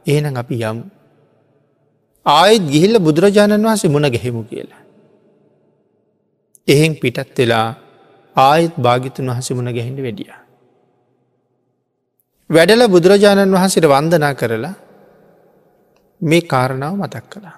ඒන 0.07 0.37
අපි 0.37 0.57
යම්. 0.63 0.79
ආයත් 2.27 2.65
ගිහිල්ල 2.65 2.99
බුදුරජාණන් 2.99 3.67
වහන්සේ 3.67 3.91
මුණ 3.91 4.09
ගැහෙමු 4.09 4.43
කියලා. 4.45 4.83
එහෙන් 6.69 6.93
පිටත් 6.97 7.39
වෙලා 7.39 7.69
ආයත් 8.37 8.75
භාගිතුන් 8.79 9.31
වහස 9.31 9.51
මුණ 9.51 9.73
ගැහිට 9.73 9.99
වැඩිය. 9.99 10.33
වැඩල 12.51 12.83
බුදුරජාණන් 12.89 13.55
වහන්සට 13.55 13.87
වන්දනා 13.87 14.35
කරලා 14.35 14.75
මේ 16.23 16.43
කාරණාව 16.43 16.95
මතක් 16.95 17.25
කළා. 17.31 17.57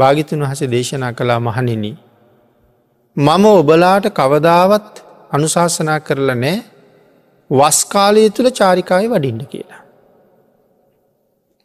භාගිතුන් 0.00 0.42
වහස 0.42 0.62
දේශනා 0.70 1.12
කළා 1.12 1.40
මහනින. 1.40 1.84
මම 3.16 3.44
ඔබලාට 3.52 4.06
කවදාවත් 4.10 4.92
අනුශාසනා 5.30 6.00
කරලා 6.00 6.36
නෑ 6.36 6.58
වස්කාලය 7.50 8.22
තුළ 8.30 8.50
චාරිකාය 8.50 9.06
වඩින්න 9.08 9.42
කියලා. 9.46 9.82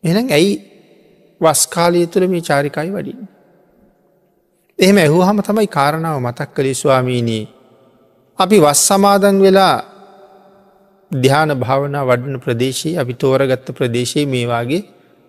එනම් 0.04 0.27
ඇයි 0.30 0.54
වස්කාලය 1.42 2.06
තුළ 2.08 2.27
මේ 2.27 2.42
චාරිකායි 2.42 2.92
වඩින්. 2.92 3.20
එහෙම 4.80 4.98
ඇහු 4.98 5.20
හම 5.22 5.42
තමයි 5.42 5.68
කාරණාව 5.70 6.18
මතක් 6.20 6.50
කළේ 6.56 6.74
ස්වාමීනී. 6.74 7.44
අපි 8.39 8.58
වස් 8.60 8.82
සමාදන් 8.88 9.38
වෙලා 9.42 9.75
ධ්‍යාන 11.12 11.51
භාවනා 11.56 12.04
වඩන 12.04 12.39
ප්‍රදේශයේ 12.39 12.98
අපි 12.98 13.13
තෝරගත්ත 13.15 13.68
ප්‍රදේශයේ 13.72 14.25
මේවාගේ 14.25 14.82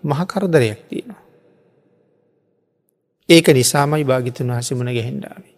මහකරදරයක් 0.05 0.81
තියෙනවා. 0.89 1.06
ඒක 3.28 3.47
නිසාමයි 3.50 4.04
භාගිතුන් 4.04 4.50
වහසමුණ 4.50 4.90
ගැහෙන්ඩාවේ. 4.92 5.54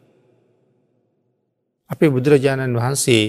අපේ 1.90 2.10
බුදුරජාණන් 2.10 2.76
වහන්සේ 2.76 3.24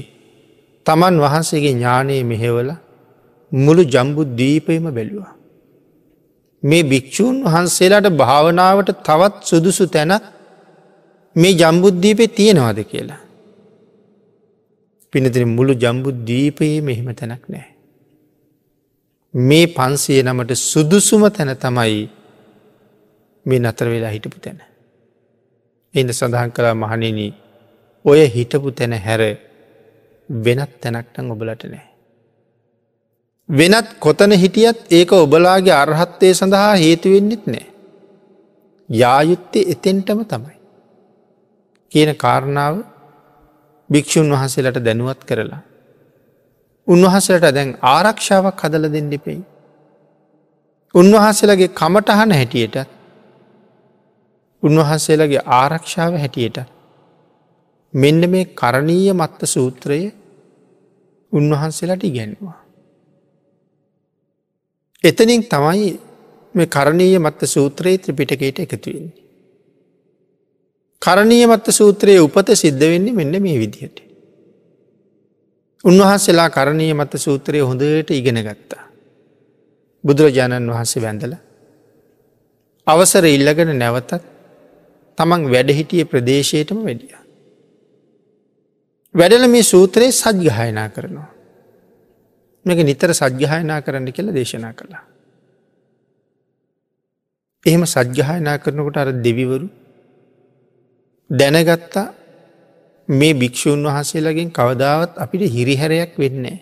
තමන් 0.86 1.16
වහන්සේගේ 1.20 1.74
ඥානයේ 1.74 2.24
මෙහෙවල 2.24 2.70
මුළු 3.52 3.84
ජම්බු 3.86 4.22
දීපයම 4.38 4.86
බැලුවා. 4.90 5.34
මේ 6.64 6.84
භික්‍ෂූන් 6.84 7.38
වහන්සේලාට 7.44 8.08
භාවනාවට 8.14 8.92
තවත් 9.04 9.36
සුදුසු 9.44 9.88
තැන 9.88 10.14
මේ 11.36 11.54
ජම්බුද්ධීපය 11.54 12.28
තියෙනවාද 12.30 12.80
කියලා. 12.84 13.22
පිනතින 15.14 15.48
මුළු 15.48 15.74
ජම්බුද්ධීපයේ 15.74 16.82
මෙහෙම 16.82 17.10
තැනක් 17.16 17.44
නෑ. 17.48 17.68
මේ 19.34 19.66
පන්සිය 19.68 20.22
නමට 20.24 20.52
සුදුසුම 20.64 21.24
තැන 21.30 21.52
තමයි 21.58 22.00
මේ 23.50 23.60
නතර 23.60 23.88
වෙලා 23.88 24.12
හිටපු 24.12 24.40
තැන. 24.40 24.60
එන්න 25.94 26.10
සඳහන් 26.12 26.52
කලා 26.52 26.74
මහනින 26.76 27.20
ඔය 28.06 28.20
හිටපු 28.28 28.72
තැන 28.72 28.94
හැර 29.00 29.22
වෙනත් 30.30 30.74
තැනක්ටන් 30.82 31.32
ඔබලට 31.32 31.64
නෑ. 31.66 31.88
වෙනත් 33.50 33.90
කොතන 34.00 34.32
හිටියත් 34.34 34.80
ඒක 34.92 35.12
ඔබලාගේ 35.16 35.76
අර්හත්තය 35.76 36.34
සඳහා 36.34 36.76
හේතුවෙන්නෙත් 36.76 37.44
නෑ. 37.48 37.66
යායුත්තේ 38.90 39.68
එතෙන්ටම 39.68 40.22
තමයි. 40.26 40.58
කියන 41.92 42.12
කාරණාව 42.16 42.76
භික්‍ෂූන් 43.90 44.32
වහන්සේලට 44.32 44.80
දැනුවත් 44.80 45.22
කරලා. 45.26 45.62
උන්වහසලට 46.88 47.48
දැන් 47.50 47.72
ආරක්ෂාවක් 47.88 48.62
හදල 48.64 48.86
දෙන්ඩිපෙයි. 48.88 49.42
උන්වහන්සේලගේ 50.96 51.70
කමටහන 51.72 52.32
හැටියට 52.32 52.78
උන්වහන්සේලගේ 54.64 55.44
ආරක්ෂාව 55.54 56.14
හැටියට 56.16 56.60
මෙන්න 57.94 58.30
මේ 58.30 58.46
කරණීය 58.54 59.14
මත්ත 59.14 59.42
සූත්‍රය 59.46 60.00
උන්වහන්සේලාට 61.34 62.04
ඉගැන්වා. 62.04 62.60
එතනින් 65.04 65.44
තමයි 65.46 65.90
මේ 66.56 66.68
කරණීය 66.68 67.20
මත්ත 67.20 67.42
සූත්‍රයේ 67.46 67.98
ත්‍රිපිටකයට 67.98 68.60
එකතුවෙන්නේ. 68.60 69.18
කරණීය 71.02 71.48
මත්ත 71.48 71.68
සූත්‍රයේ 71.72 72.20
උපත 72.20 72.50
සිද්ධ 72.56 72.86
වෙන්නේ 72.86 73.14
මෙන්න 73.14 73.42
මේ 73.42 73.60
විදිහට. 73.60 74.10
උන්වහන්සේලා 75.84 76.50
කරණීය 76.50 76.94
මත 76.94 77.14
සූත්‍රය 77.18 77.60
හොඳට 77.62 78.12
ඉගෙන 78.12 78.40
ගත්තා. 78.44 78.84
බුදුරජාණන් 80.04 80.70
වහන්සේ 80.70 81.02
වැඳල. 81.02 81.34
අවසර 82.88 83.26
ඉල්ලගෙන 83.28 83.72
නැවතත් 83.80 84.12
තමන් 85.20 85.42
වැඩහිටිය 85.48 86.06
ප්‍රදේශයටම 86.06 86.80
වැඩිය. 86.82 87.18
වැඩල 89.16 89.46
මේ 89.48 89.64
සූත්‍රයේ 89.64 90.12
සජ්ගහයනා 90.14 90.90
කරනවා. 90.90 91.30
මේක 92.66 92.80
නිතර 92.82 93.12
සජ්්‍යහයනා 93.14 93.82
කරන්න 93.82 94.08
කියලා 94.10 94.34
දේශනා 94.34 94.74
කළා. 94.74 95.04
එහෙම 97.66 97.84
සජ්්‍යහයනා 97.86 98.58
කරනකොට 98.58 98.98
අර 98.98 99.10
දෙවිවරු 99.18 99.68
දැනගත්තා 101.30 102.08
මේ 103.10 103.34
භික්‍ෂූන් 103.34 103.84
වහන්සේලගෙන් 103.86 104.50
කවදාවත් 104.52 105.12
අපිට 105.18 105.44
හිරිහැරයක් 105.48 106.14
වෙන්නේ. 106.18 106.58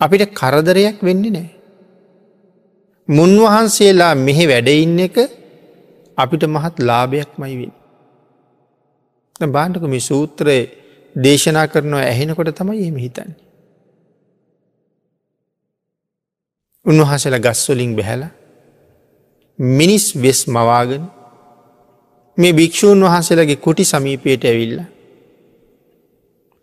අපිට 0.00 0.32
කරදරයක් 0.32 0.98
වෙන්නේ 1.00 1.30
නෑ. 1.30 1.50
මුන්වහන්සේලා 3.08 4.14
මෙහෙ 4.16 4.44
වැඩඉන්න 4.46 4.98
එක 5.00 5.16
අපිට 6.20 6.42
මහත් 6.46 6.74
ලාභයක් 6.80 7.30
මයිවෙන්. 7.38 7.72
බාණ්ඩක 9.48 9.84
මේ 9.84 10.00
සූත්‍රයේ 10.00 10.64
දේශනා 11.16 11.66
කරනවා 11.66 12.04
ඇහෙනකොට 12.04 12.50
තමයි 12.54 12.80
එහෙම 12.80 12.96
හිතන්නේ. 12.96 13.38
උන්වහසල 16.86 17.36
ගස්වලින් 17.38 17.96
බැහැල 17.96 18.22
මිනිස් 19.58 20.04
වෙස් 20.16 20.40
මවාගෙන 20.48 21.04
මේ 22.38 22.52
භික්‍ෂූන් 22.52 23.02
වහන්සේලගේ 23.02 23.56
කුටි 23.56 23.84
සමීපයට 23.84 24.44
ඇවිල්ල 24.44 24.78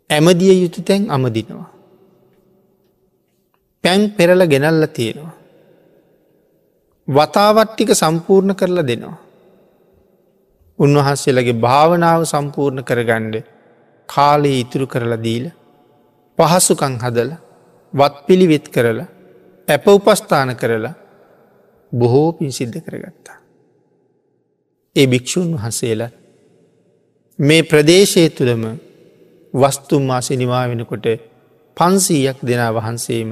ඇමදිය 0.09 0.53
යුතු 0.55 0.81
තැන් 0.81 1.03
අමදිනවා. 1.09 1.69
පැන් 3.83 4.01
පෙරල 4.11 4.41
ගෙනල්ල 4.45 4.83
තියෙනවා. 4.87 5.35
වතාවට්ටික 7.07 7.89
සම්පූර්ණ 7.93 8.55
කරලා 8.55 8.87
දෙනවා. 8.87 9.26
උන්වහන්සේලගේ 10.79 11.59
භාවනාව 11.59 12.21
සම්පූර්ණ 12.23 12.83
කරගණ්ඩ 12.83 13.35
කාලය 14.09 14.51
ඉතුරු 14.59 14.85
කරලා 14.87 15.19
දීල 15.19 15.45
පහසුකං 16.37 16.95
හදල 16.97 17.31
වත් 17.93 18.15
පිළිවෙත් 18.27 18.67
කරලා 18.69 19.07
ඇප 19.67 19.85
උපස්ථාන 19.87 20.51
කරලා 20.55 20.95
බොහෝ 21.91 22.29
පින් 22.33 22.51
සිද්ධ 22.51 22.79
කරගත්තා. 22.79 23.37
ඒ 24.95 25.07
භික්‍ෂූන් 25.07 25.49
වහන්සේලා 25.53 26.11
මේ 27.39 27.63
ප්‍රදේශය 27.63 28.29
තුළම 28.29 28.63
වස්තුම්මා 29.53 30.21
සිනිමා 30.21 30.65
වෙනකොට 30.67 31.05
පන්සීයක් 31.77 32.39
දෙනා 32.43 32.71
වහන්සේම 32.73 33.31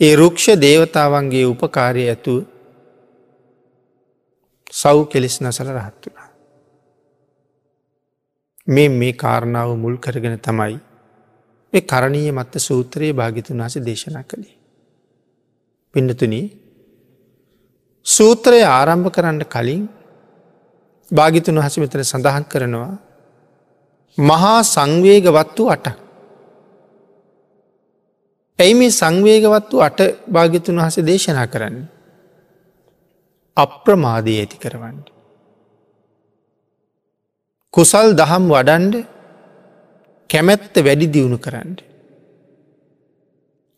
ඒ 0.00 0.14
රුක්ෂ 0.16 0.46
දේවතාවන්ගේ 0.56 1.46
උපකාරය 1.46 2.04
ඇතුව 2.08 2.38
සව් 4.72 4.96
කෙලෙස් 5.06 5.36
නසල 5.40 5.68
රහත් 5.70 6.02
වුණා. 6.04 6.27
මේ 8.68 8.88
මේ 8.90 9.12
කාරණාව 9.14 9.70
මුල් 9.76 9.96
කරගෙන 9.96 10.38
තමයි 10.38 10.76
මේ 11.72 11.82
කරණීය 11.82 12.32
මත්ත 12.32 12.54
සූත්‍රයේ 12.58 13.12
භාගිතුන් 13.12 13.58
වහස 13.58 13.76
දේශනා 13.80 14.24
කළේ. 14.24 14.56
පිඩතුනී 15.94 16.46
සූත්‍රය 18.06 18.60
ආරම්භ 18.68 19.10
කරන්න 19.10 19.44
කලින් 19.46 19.84
භාගිතුන් 21.10 21.60
වහස 21.60 21.78
මෙතන 21.78 22.04
සඳහන් 22.04 22.44
කරනවා 22.44 22.94
මහා 24.18 24.60
සංවේගවත් 24.64 25.58
වූ 25.58 25.68
අටක්. 25.68 25.96
ඇයි 28.58 28.74
මේ 28.74 28.90
සංවේගවත් 28.92 29.72
වූ 29.72 29.80
අට 29.80 30.00
භාගිතුන් 30.32 30.76
වහස 30.76 30.98
දේශනා 31.02 31.46
කරන්න. 31.46 31.76
අප්‍රමාදය 33.56 34.32
ඇති 34.38 34.56
කරවන්න. 34.56 34.98
කුසල් 37.74 38.14
දහම් 38.14 38.44
වඩන්ඩ 38.48 38.94
කැමැත්ත 40.30 40.74
වැඩි 40.78 41.06
දියුණු 41.08 41.38
කරන්න. 41.38 41.76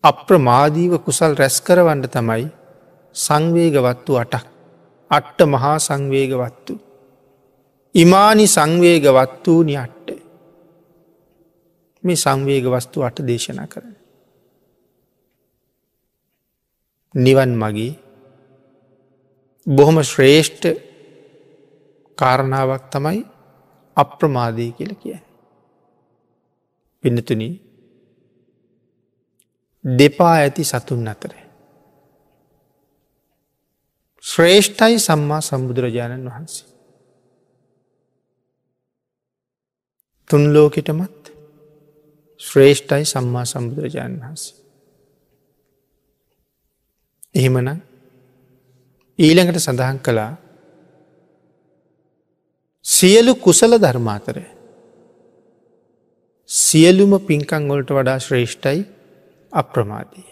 අප්‍රමාදීව 0.04 0.92
කුසල් 1.00 1.34
රැස් 1.34 1.56
කරවන්න 1.60 2.02
තමයි 2.08 2.46
සංවේගවත්තු 3.14 4.12
අටක් 4.16 4.46
අට්ට 5.10 5.40
මහා 5.44 5.78
සංවේගවත්තු. 5.78 6.74
ඉමානි 7.94 8.46
සංවේගවත් 8.46 9.46
වූනි 9.46 9.76
අට්ට. 9.76 10.08
මේ 12.04 12.16
සංවේග 12.16 12.64
වස්තු 12.66 13.02
අට 13.02 13.18
දේශනා 13.20 13.66
කරන. 13.66 13.96
නිවන් 17.14 17.52
මගේ 17.54 17.98
බොහොම 19.66 19.98
ශ්‍රේෂ්ඨ 20.02 20.68
කාරණාවක් 22.18 22.84
තමයි 22.92 23.20
අප්‍රමාදය 24.02 24.66
කියල 24.72 24.94
කිය. 24.94 25.18
පිනතුන 27.04 27.42
දෙපා 29.84 30.34
ඇති 30.34 30.64
සතුන් 30.64 31.08
අතර. 31.08 31.32
ශ්‍රේෂ්ඨයි 34.24 34.98
සම්මා 34.98 35.40
සම්බුදුරජාණන් 35.40 36.28
වහන්සේ. 36.28 36.68
තුන් 40.30 40.42
ලෝකෙටමත් 40.54 41.32
ශ්‍රේෂ්ඨයි 42.40 43.04
සම්මා 43.04 43.44
සම්බුදුරජාණන් 43.44 44.20
වහන්සේ. 44.20 44.56
එහෙමන 47.34 47.68
ඊළඟට 49.18 49.58
සඳහන් 49.58 49.98
කළා 49.98 50.30
සියලු 52.90 53.32
කුසල 53.36 53.72
ධර්මාතරය 53.78 54.44
සියලුම 56.48 57.12
පින්කං 57.20 57.68
වොලට 57.68 57.90
වඩා 57.90 58.18
ශ්‍රේෂ්ඨයි 58.18 58.80
අප්‍රමාදී. 59.52 60.30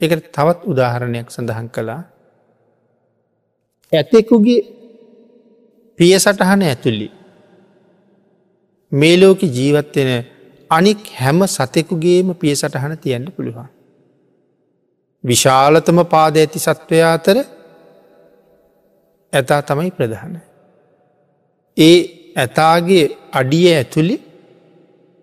එකට 0.00 0.26
තවත් 0.28 0.60
උදාහරණයක් 0.64 1.28
සඳහන් 1.30 1.68
කළා 1.70 2.02
ඇතෙකුගේ 3.92 4.60
පිය 5.98 6.14
සටහන 6.16 6.62
ඇතුළි 6.62 7.08
මේ 8.92 9.16
ලෝක 9.16 9.40
ජීවත්වෙන 9.50 10.10
අනික් 10.70 11.02
හැම 11.16 11.40
සතෙකුගේම 11.48 12.28
පිය 12.36 12.54
සටහන 12.54 12.94
තියන්න 12.98 13.26
පුළුවන්. 13.32 13.68
විශාලතම 15.24 15.98
පාද 16.06 16.34
ඇති 16.36 16.58
සත්වයා 16.60 17.12
අතර 17.12 17.36
ඇතා 19.32 19.62
තමයි 19.64 19.90
ප්‍රධාන. 19.90 20.34
ඒ 21.76 21.96
ඇතාගේ 22.36 23.04
අඩිය 23.32 23.66
ඇතුළි 23.72 24.16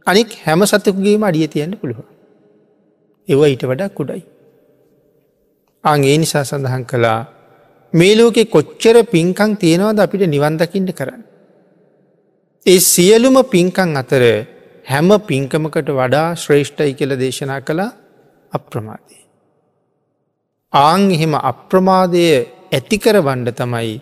අනික් 0.08 0.30
හැම 0.46 0.62
සතකුගේම 0.64 1.24
අඩිය 1.24 1.48
තියන්න 1.48 1.74
පුළුවන්. 1.74 2.08
එව 3.28 3.40
ඊට 3.44 3.64
වඩා 3.64 3.90
කුඩයි. 3.90 4.24
අගේ 5.84 6.18
නිසා 6.18 6.44
සඳහන් 6.44 6.84
කළා 6.84 7.20
මේ 7.94 8.16
ලෝකෙ 8.16 8.44
කොච්චර 8.46 8.96
පින්කං 9.06 9.52
තියෙනවද 9.58 10.00
අපිට 10.00 10.24
නිවන්දකින්න 10.28 10.90
කරන්න. 10.92 11.24
ඒ 12.66 12.80
සියලුම 12.82 13.38
පින්කං 13.46 13.98
අතර 13.98 14.24
හැම 14.86 15.10
පින්කමකට 15.22 15.90
වඩා 15.92 16.28
ශ්‍රේෂ්ඨයි 16.36 16.94
කියල 16.94 17.12
දේශනා 17.16 17.62
කළ 17.62 17.82
අප්‍රමාදය. 18.52 19.18
ආං 20.74 21.02
එහෙම 21.12 21.34
අප්‍රමාදය 21.42 22.26
ඇතිකර 22.72 23.16
වණ්ඩ 23.20 23.56
තමයි 23.56 23.94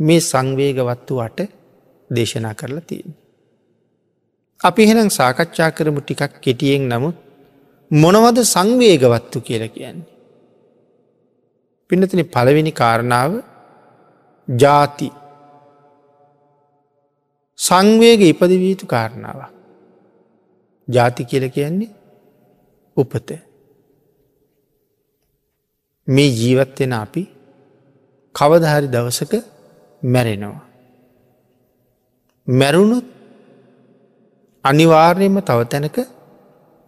මේ 0.00 0.20
සංවේගවත්තු 0.22 1.16
අට 1.18 1.40
දේශනා 2.10 2.54
කරලා 2.54 2.86
තියෙන්. 2.86 3.12
අපි 4.60 4.80
එහෙනම් 4.82 5.10
සාකච්ඡා 5.10 5.70
කරමු 5.70 6.00
ටිකක් 6.02 6.32
කෙටියෙන් 6.40 6.82
නමුත් 6.88 7.16
මොනවද 7.90 8.38
සංවේගවත්තු 8.44 9.38
කියල 9.40 9.64
කියන්නේ. 9.68 10.10
පිනතින 11.90 12.22
පළවෙනි 12.26 12.72
කාරණාව 12.72 13.32
ජාති 14.48 15.08
සංවේග 17.58 18.20
ඉපදවීතු 18.22 18.84
කාරණාව. 18.86 19.40
ජාති 20.88 21.22
කියල 21.24 21.44
කියන්නේ 21.50 21.94
උපත. 22.96 23.28
මේ 26.08 26.30
ජීවත්වෙන 26.30 26.92
අපි 26.94 27.22
කවදහරි 28.34 28.88
දවසක 28.88 29.32
මැරෙනවා. 30.02 30.69
මැරුණුත් 32.50 33.06
අනිවාර්යම 34.64 35.36
තව 35.40 35.60
තැනක 35.64 35.98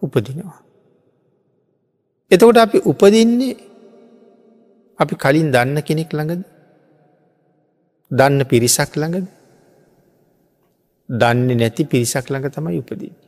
උපදිනවා. 0.01 0.57
එතකොට 2.31 2.57
අපි 2.57 2.77
උපදින්නේ 2.83 3.55
අපි 4.99 5.13
කලින් 5.15 5.47
දන්න 5.51 5.77
කෙනෙක් 5.81 6.11
ළඟද 6.11 6.43
දන්න 8.11 8.41
පිරිසක් 8.45 8.91
ළඟද 8.95 9.27
දන්නේ 11.09 11.55
නැති 11.55 11.83
පිරිසක් 11.85 12.25
ළඟ 12.25 12.49
තමයි 12.49 12.79
උපදින්නේ. 12.79 13.21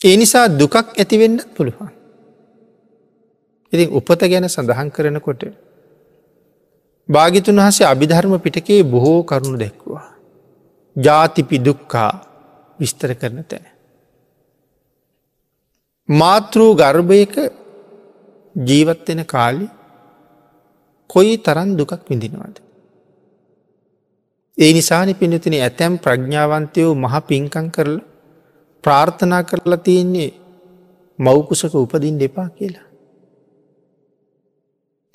ඒ 0.00 0.16
නිසා 0.16 0.46
දුකක් 0.50 0.74
ඇතිවෙන්න 0.92 1.36
පුළුවන්. 1.54 1.90
ඉතින් 3.72 3.88
උපත 3.90 4.22
ගැන 4.22 4.46
සඳහන් 4.46 4.88
කරනකොට 4.90 5.42
භාගිතුන් 7.12 7.58
වහසේ 7.58 7.86
අභිධර්ම 7.86 8.34
පිටකේ 8.38 8.80
බොහෝ 8.84 9.20
කරුණු 9.22 9.58
දැක්වා. 9.58 10.04
ජාතිපි 10.96 11.56
දුක්කා 11.58 12.10
විස්තර 12.78 13.10
කරන 13.14 13.44
තැන. 13.44 13.64
මාතෘ 16.08 16.60
ගර්භයක 16.74 17.34
ජීවත්වෙන 18.56 19.24
කාලි 19.26 19.66
කොයි 21.10 21.34
තරන් 21.38 21.70
දුකක් 21.78 22.02
විඳිනවාද. 22.08 22.56
ඒ 24.58 24.72
නිසානි 24.72 25.14
පිනතින 25.14 25.54
ඇතැම් 25.56 25.92
ප්‍රඥාවන්තයෝ 25.98 26.92
මහ 26.94 27.14
පින්කං 27.22 27.68
කරල 27.70 27.94
ප්‍රාර්ථනා 28.84 29.42
කරලා 29.42 29.76
තියෙන්නේ 29.78 30.30
මවකුසක 31.18 31.74
උපදින් 31.74 32.16
දෙපා 32.20 32.48
කියලා. 32.48 32.86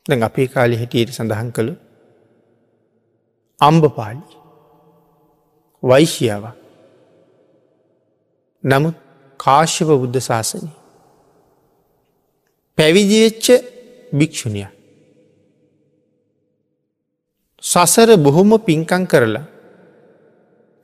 දැන් 0.05 0.23
අපේ 0.23 0.47
කාලි 0.47 0.75
හැටියට 0.75 1.12
සඳහන් 1.12 1.51
කළු 1.51 1.73
අම්බපාලි. 3.61 4.21
වෛශ්‍යාව. 5.83 6.43
නමුත් 8.63 8.95
කාශ්‍යප 9.39 9.89
බුද්ධ 9.95 10.19
ශාසනය. 10.19 10.69
පැවිදිවෙච්ච 12.77 13.45
භික්‍ෂුණිය. 14.11 14.67
සසර 17.63 18.09
බොහොම 18.17 18.51
පින්කං 18.59 19.03
කරලා 19.05 19.45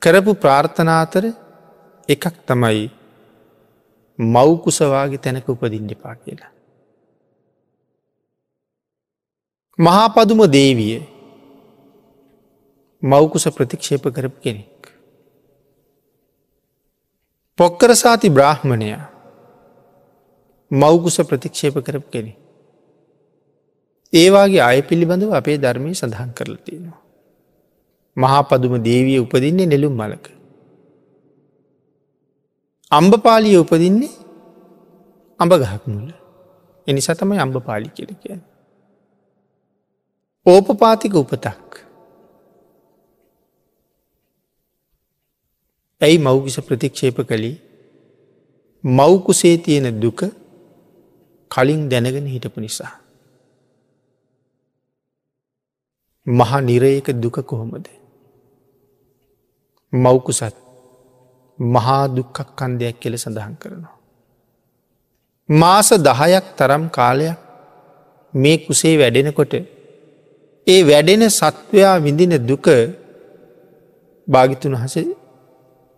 කරපු 0.02 0.32
ප්‍රාර්ථනාතර 0.36 1.24
එකක් 2.08 2.24
තමයි 2.46 2.90
මව්කුසවාගේ 4.18 5.18
තැනක 5.18 5.48
උපදින්න 5.48 5.90
එපා 5.90 6.14
කියලා. 6.16 6.52
මහාපදුම 9.78 10.40
දේවිය 10.50 11.13
මවකුස 13.04 13.44
ප්‍රතික්ෂේප 13.50 14.04
කරපු 14.08 14.38
කෙනෙක්. 14.40 14.80
පොක්කරසාති 17.58 18.30
බ්‍රාහ්මණය 18.30 18.88
මවකුස 20.70 21.16
ප්‍රතික්ෂේප 21.22 21.76
කරපු 21.80 22.08
කෙනෙ. 22.10 22.32
ඒවාගේ 24.12 24.62
අය 24.62 24.80
පිළිබඳව 24.82 25.32
අපේ 25.32 25.58
ධර්මය 25.58 25.92
සඳහන් 25.92 26.30
කරල 26.32 26.56
තියෙනවා. 26.56 27.00
මහාපදුම 28.16 28.74
දේවිය 28.80 29.18
උපදින්නේ 29.18 29.66
නෙළුම් 29.66 29.94
මලක. 29.94 30.26
අම්බපාලිය 32.92 33.56
උපදින්නේ 33.56 34.12
අඹ 35.40 35.52
ගහක් 35.54 35.82
මුල 35.86 36.08
එනිසා 36.86 37.14
තමයි 37.14 37.38
අම්බපාලි 37.38 37.88
කියල 37.90 38.12
කියන. 38.16 38.40
ඕපපාතික 40.46 41.14
උපතක්. 41.14 41.83
ඇයි 46.04 46.18
මෞගිස 46.18 46.56
ප්‍රතික්ෂේප 46.60 47.18
කළේ 47.22 47.56
මව්කුසේ 48.84 49.56
තියෙන 49.58 49.88
දුක 50.00 50.20
කලින් 51.50 51.82
දැනගෙන 51.88 52.26
හිටපු 52.26 52.60
නිසා. 52.60 52.92
මහා 56.26 56.60
නිරයක 56.60 57.08
දුක 57.14 57.36
කොහොමද. 57.42 57.86
මවකුසත් 59.92 60.56
මහා 61.58 62.02
දුක්කක් 62.08 62.38
කන්දයක් 62.58 62.96
කෙල 63.00 63.14
සඳහන් 63.16 63.54
කරනවා. 63.56 63.96
මාස 65.48 65.88
දහයක් 66.00 66.46
තරම් 66.58 66.84
කාලයක් 66.88 67.38
මේ 68.34 68.58
කුසේ 68.58 68.94
වැඩෙනකොට 68.98 69.54
ඒ 70.66 70.80
වැඩෙන 70.82 71.24
සත්වයා 71.30 71.96
විඳින 71.98 72.34
දුක 72.46 72.66
භාගිතුන් 74.28 74.74
හස 74.76 74.96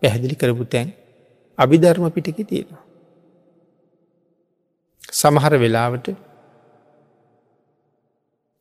පැහැදිලි 0.01 0.35
කරපු 0.35 0.65
තැන් 0.65 0.89
අභිධර්ම 1.57 2.05
පිටික 2.11 2.39
තියෙනවා. 2.47 2.83
සමහර 5.11 5.53
වෙලාවට 5.59 6.07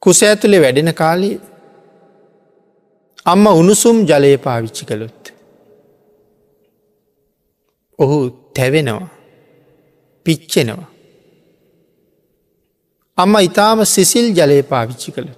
කුස 0.03 0.21
ඇතුළේ 0.23 0.63
වැඩෙන 0.63 0.93
කාලී 0.95 1.37
අම්ම 3.27 3.47
උණුසුම් 3.53 3.97
ජලය 4.05 4.33
පාවිච්චි 4.39 4.85
කළොත්. 4.85 5.23
ඔහු 7.99 8.19
තැවෙනවා 8.57 9.09
පිච්චෙනවා. 10.27 10.89
අම්ම 13.19 13.35
ඉතාම 13.39 13.79
සිසිල් 13.87 14.27
ජලය 14.35 14.63
පාවිච්චි 14.63 15.11
කළ. 15.13 15.29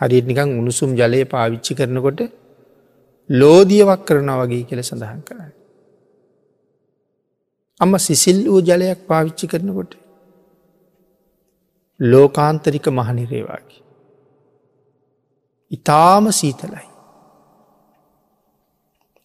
හරියට 0.00 0.26
නිකං 0.26 0.50
උණුසුම් 0.60 0.90
ජලය 0.94 1.20
පාවිච්චි 1.24 1.72
කරනකොට 1.74 2.20
ලෝදියවක් 3.30 4.02
කරන 4.04 4.30
වගේ 4.30 4.64
කියල 4.64 4.82
සඳහන් 4.82 5.20
කරන්න. 5.20 5.52
අම්ම 7.80 7.98
සිසිල් 7.98 8.38
වූ 8.46 8.60
ජලයක් 8.60 9.00
පාවිච්චි 9.06 9.46
කරනකොට 9.46 9.92
ලෝකාන්තරික 12.00 12.86
මහනිරේවාගේ. 12.88 13.82
ඉතාම 15.70 16.24
සීතලයි. 16.30 16.86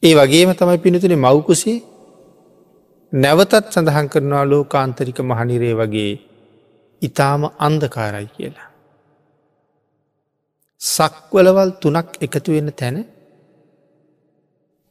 ඒ 0.03 0.13
වගේම 0.15 0.51
තමයි 0.53 0.77
පිනතුන 0.77 1.15
මවකුසේ 1.15 1.79
නැවතත් 3.13 3.71
සඳහන් 3.71 4.07
කරනවා 4.07 4.45
ලෝකාන්තරික 4.45 5.19
මහනිරේ 5.21 5.73
වගේ 5.73 6.11
ඉතාම 7.01 7.41
අන්දකාරයි 7.59 8.27
කියලා. 8.27 8.69
සක්වලවල් 10.81 11.71
තුනක් 11.81 12.09
එකතු 12.21 12.51
වෙන 12.51 12.71
තැන 12.73 12.97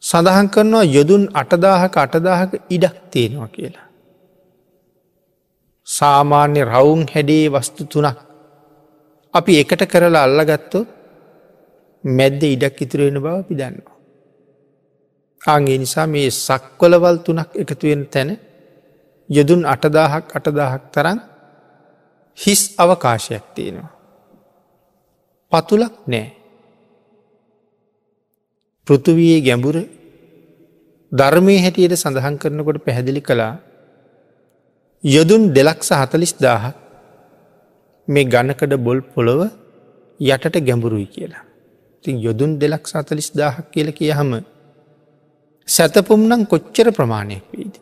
සඳහන් 0.02 0.48
කරනවා 0.48 0.84
යොදුන් 0.86 1.22
අටදාහක 1.34 1.94
අටදාහක 1.96 2.52
ඉඩක් 2.70 2.96
තියෙනවා 3.10 3.48
කියලා. 3.48 3.86
සාමාන්‍ය 5.86 6.60
රවුන් 6.64 7.02
හැඩේ 7.12 7.46
වස්තු 7.48 7.82
තුනක් 7.84 8.18
අපි 9.34 9.52
එකට 9.62 9.82
කරලා 9.86 10.24
අල්ලගත්තොත් 10.24 10.88
මැද්ද 12.04 12.42
ඉඩක් 12.44 12.78
ඉතුරෙන 12.80 13.16
බව 13.16 13.36
පිදන්නවා. 13.48 13.96
ආගේ 15.40 15.78
නිසා 15.78 16.06
මේ 16.06 16.30
සක්වලවල් 16.38 17.16
තුනක් 17.18 17.50
එකතුවෙන් 17.54 18.02
තැන 18.06 18.30
යොදුන් 19.30 19.62
අටදාහක් 19.64 20.26
අටදාහක් 20.36 20.82
තරන් 20.94 21.18
හිස් 22.38 22.62
අවකාශයක් 22.78 23.44
තියෙනවා. 23.54 23.92
පතුලක් 25.52 25.94
නෑ. 26.06 26.39
පෘතුවයේ 28.86 29.40
ගැඹුර 29.40 29.76
ධර්මය 31.12 31.56
හැටියට 31.58 31.94
සඳහන් 31.94 32.36
කරනකොට 32.36 32.78
පැහැදිලි 32.84 33.20
කළා 33.20 33.54
යොදුන් 35.04 35.42
දෙලක්ෂ 35.54 35.90
හතලිස් 35.92 36.34
දාහක් 36.36 36.76
මේ 38.08 38.24
ගණකඩ 38.24 38.74
බොල් 38.78 39.00
පොළොව 39.04 39.40
යටට 40.20 40.56
ගැඹුරුයි 40.60 41.06
කියලා. 41.06 41.44
ති 42.04 42.10
යොදුන් 42.16 42.50
දෙලක් 42.58 42.84
සතලිස් 42.86 43.28
දාහක් 43.32 43.66
කියල 43.72 43.88
කිය 43.92 44.12
හම 44.12 44.32
සැතපුම් 45.68 46.20
නම් 46.28 46.42
කොච්චර 46.46 46.86
ප්‍රමාණයක් 46.92 47.44
වීද. 47.52 47.74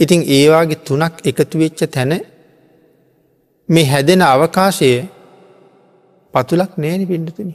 ඉතිං 0.00 0.20
ඒවාගේ 0.28 0.84
තුනක් 0.86 1.14
එකතු 1.24 1.56
වෙච්ච 1.58 1.80
තැන 1.86 2.12
මේ 3.68 3.84
හැදෙන 3.84 4.22
අවකාශය 4.24 4.90
පතුලක් 6.34 6.72
නෑනි 6.76 7.04
පිඩතුන. 7.06 7.50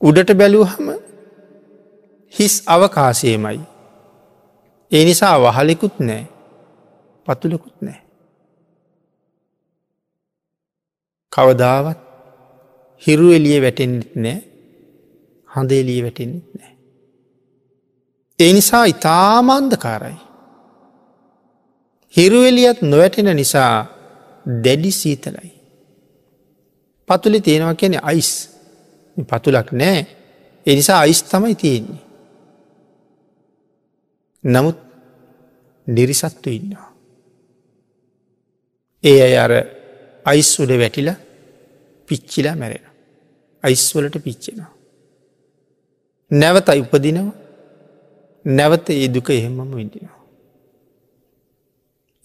උඩට 0.00 0.34
බැලූහම 0.34 0.88
හිස් 2.32 2.54
අවකාශයමයි. 2.66 3.60
ඒ 4.92 5.04
නිසා 5.04 5.36
වහලෙකුත් 5.38 5.96
නෑ 6.00 6.24
පතුලකුත් 7.26 7.76
නෑ. 7.80 8.00
කවදාවත් 11.32 12.00
හිරු 13.02 13.32
එලිය 13.32 13.58
වැටෙන්න්නෙත් 13.62 14.14
නෑ 14.16 14.38
හඳ 15.48 15.70
එලිය 15.72 16.00
වැටෙන්න්නෙත් 16.02 16.48
නෑ. 16.54 16.72
ඒ 18.38 18.52
නිසා 18.52 18.84
ඉතාමාන්දකාරයි. 18.84 20.18
හිරුවෙලියත් 22.14 22.82
නොවැටෙන 22.82 23.36
නිසා 23.36 23.86
දැඩි 24.64 24.90
සීතලයි. 24.90 25.52
පතුලි 27.08 27.40
තියෙනවා 27.40 27.74
කියන 27.74 27.98
අයිස් 28.02 28.30
පතුලක් 29.24 29.72
නෑ 29.72 30.06
එනිසා 30.66 31.00
අයිස් 31.00 31.22
තමයි 31.22 31.54
තියෙන්නේ. 31.54 32.02
නමුත් 34.44 34.78
නිරිසත්තු 35.86 36.50
ඉන්නවා. 36.50 36.92
ඒ 39.04 39.22
අය 39.22 39.34
අර 39.36 39.52
අයිස් 40.24 40.60
උඩ 40.60 40.72
වැටිල 40.78 41.10
පිච්චිලා 42.06 42.56
මැරෙන. 42.56 42.88
අයිස්වලට 43.64 44.16
පිච්චෙනවා. 44.24 44.72
නැවත 46.30 46.68
උපදිනවා 46.68 47.32
නැවත 48.44 48.90
ඒ 48.90 49.08
දුක 49.08 49.30
එහෙමම 49.30 49.58
විඳිනවා. 49.74 50.18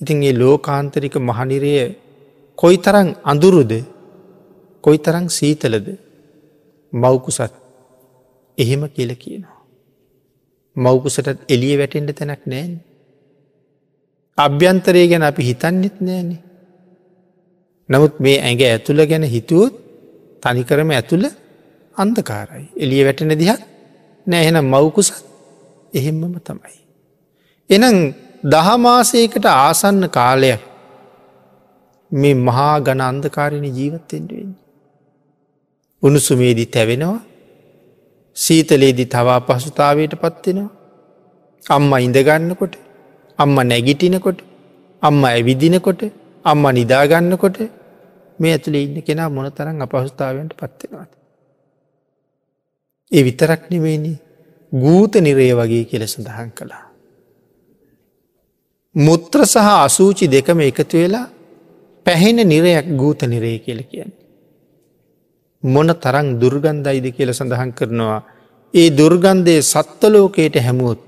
ඉතින් 0.01 0.23
ඒ 0.23 0.33
ලෝකාන්තරික 0.33 1.15
මහනිරය 1.19 1.73
කොයි 2.57 2.77
තරං 2.77 3.15
අඳුරුද 3.23 3.71
කොයි 4.83 4.97
තරං 4.97 5.25
සීතලද 5.27 5.87
මවකුසත් 6.93 7.53
එහෙම 8.57 8.81
කියල 8.89 9.11
කියනවා. 9.15 9.59
මවකුසටත් 10.75 11.39
එලිය 11.49 11.75
වැටෙන්ට 11.77 12.15
තැනක් 12.15 12.43
නෑන්. 12.45 12.71
අභ්‍යන්තරය 14.37 15.07
ගැන 15.07 15.23
අපි 15.23 15.43
හිතන්නෙත් 15.43 15.97
නෑනේ. 16.01 16.41
නමුත් 17.89 18.19
මේ 18.19 18.37
ඇඟ 18.39 18.63
ඇතුළ 18.63 19.01
ගැන 19.05 19.25
හිතුවොත් 19.25 19.73
තනිකරම 20.43 20.89
ඇතුළ 20.91 21.25
අන්දකාරයි. 21.95 22.65
එලිය 22.75 23.01
වැටෙන 23.05 23.33
දිහක් 23.33 23.61
නෑහෙනම් 24.27 24.65
මවකුසත් 24.65 25.15
එහෙම්මම 25.93 26.35
තමයි. 26.41 26.77
එනම් 27.69 27.97
දහමාසයකට 28.45 29.45
ආසන්න 29.47 30.03
කාලයක් 30.09 30.61
මේ 32.11 32.35
මහා 32.37 32.75
ගණ 32.79 33.01
අන්දකාරණ 33.01 33.65
ජීවත්තෙන්ටුවෙන්. 33.77 34.51
උණුසුමේදී 36.03 36.65
තැවෙනවා 36.67 37.21
සීතලේදි 38.37 39.05
තවා 39.05 39.39
පසුතාවයට 39.41 40.13
පත්වෙනවා. 40.15 40.71
අම්ම 41.65 41.91
ඉඳගන්නකොට 41.97 42.75
අම්ම 43.39 43.55
නැගිටිනකොට 43.63 44.39
අම්ම 45.01 45.23
ඇවිදිනකොට 45.23 46.01
අම්ම 46.45 46.63
නිදාගන්නකොට 46.71 47.57
මේ 48.39 48.53
ඇතුළේ 48.53 48.83
ඉන්න 48.83 49.01
කෙනා 49.01 49.29
මොන 49.29 49.51
තරන් 49.51 49.81
අපහස්ථාවයට 49.81 50.53
පත්වෙනවාද. 50.53 51.11
ඒ 53.11 53.23
විතරක් 53.23 53.63
නෙවෙනි 53.69 54.13
ගූත 54.71 55.13
නිරේ 55.17 55.53
වගේ 55.53 55.85
කියල 55.85 56.03
සඳහන් 56.07 56.49
කළා. 56.51 56.85
මුත්‍ර 58.95 59.39
සහ 59.43 59.69
අසූචි 59.77 60.25
දෙකම 60.27 60.59
එකතු 60.61 60.97
වෙලා 60.97 61.27
පැහෙන 62.05 62.39
නිරයක් 62.45 62.87
ගූත 62.97 63.21
නිරේ 63.23 63.57
කියල 63.59 63.81
කියන්නේ. 63.83 64.22
මොන 65.63 65.87
තරං 65.95 66.27
දුර්ගන්ධයිද 66.39 67.05
කියල 67.11 67.29
සඳහන් 67.31 67.71
කරනවා. 67.71 68.21
ඒ 68.73 68.89
දුර්ගන්ධය 68.91 69.55
සත්වලෝකයට 69.63 70.55
හැමුවොත් 70.57 71.01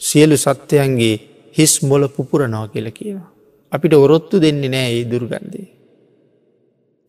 සියලු 0.00 0.36
සත්‍යයන්ගේ 0.36 1.16
හිස් 1.54 1.72
මොල 1.82 2.02
පුපුරනවා 2.08 2.68
කියල 2.68 2.88
කියවා. 2.90 3.30
අපිට 3.72 3.94
ඔරොත්තු 3.94 4.36
දෙන්නේ 4.38 4.68
නෑ 4.68 4.90
ඒ 4.92 5.04
දුර්ගන්ධය. 5.04 5.62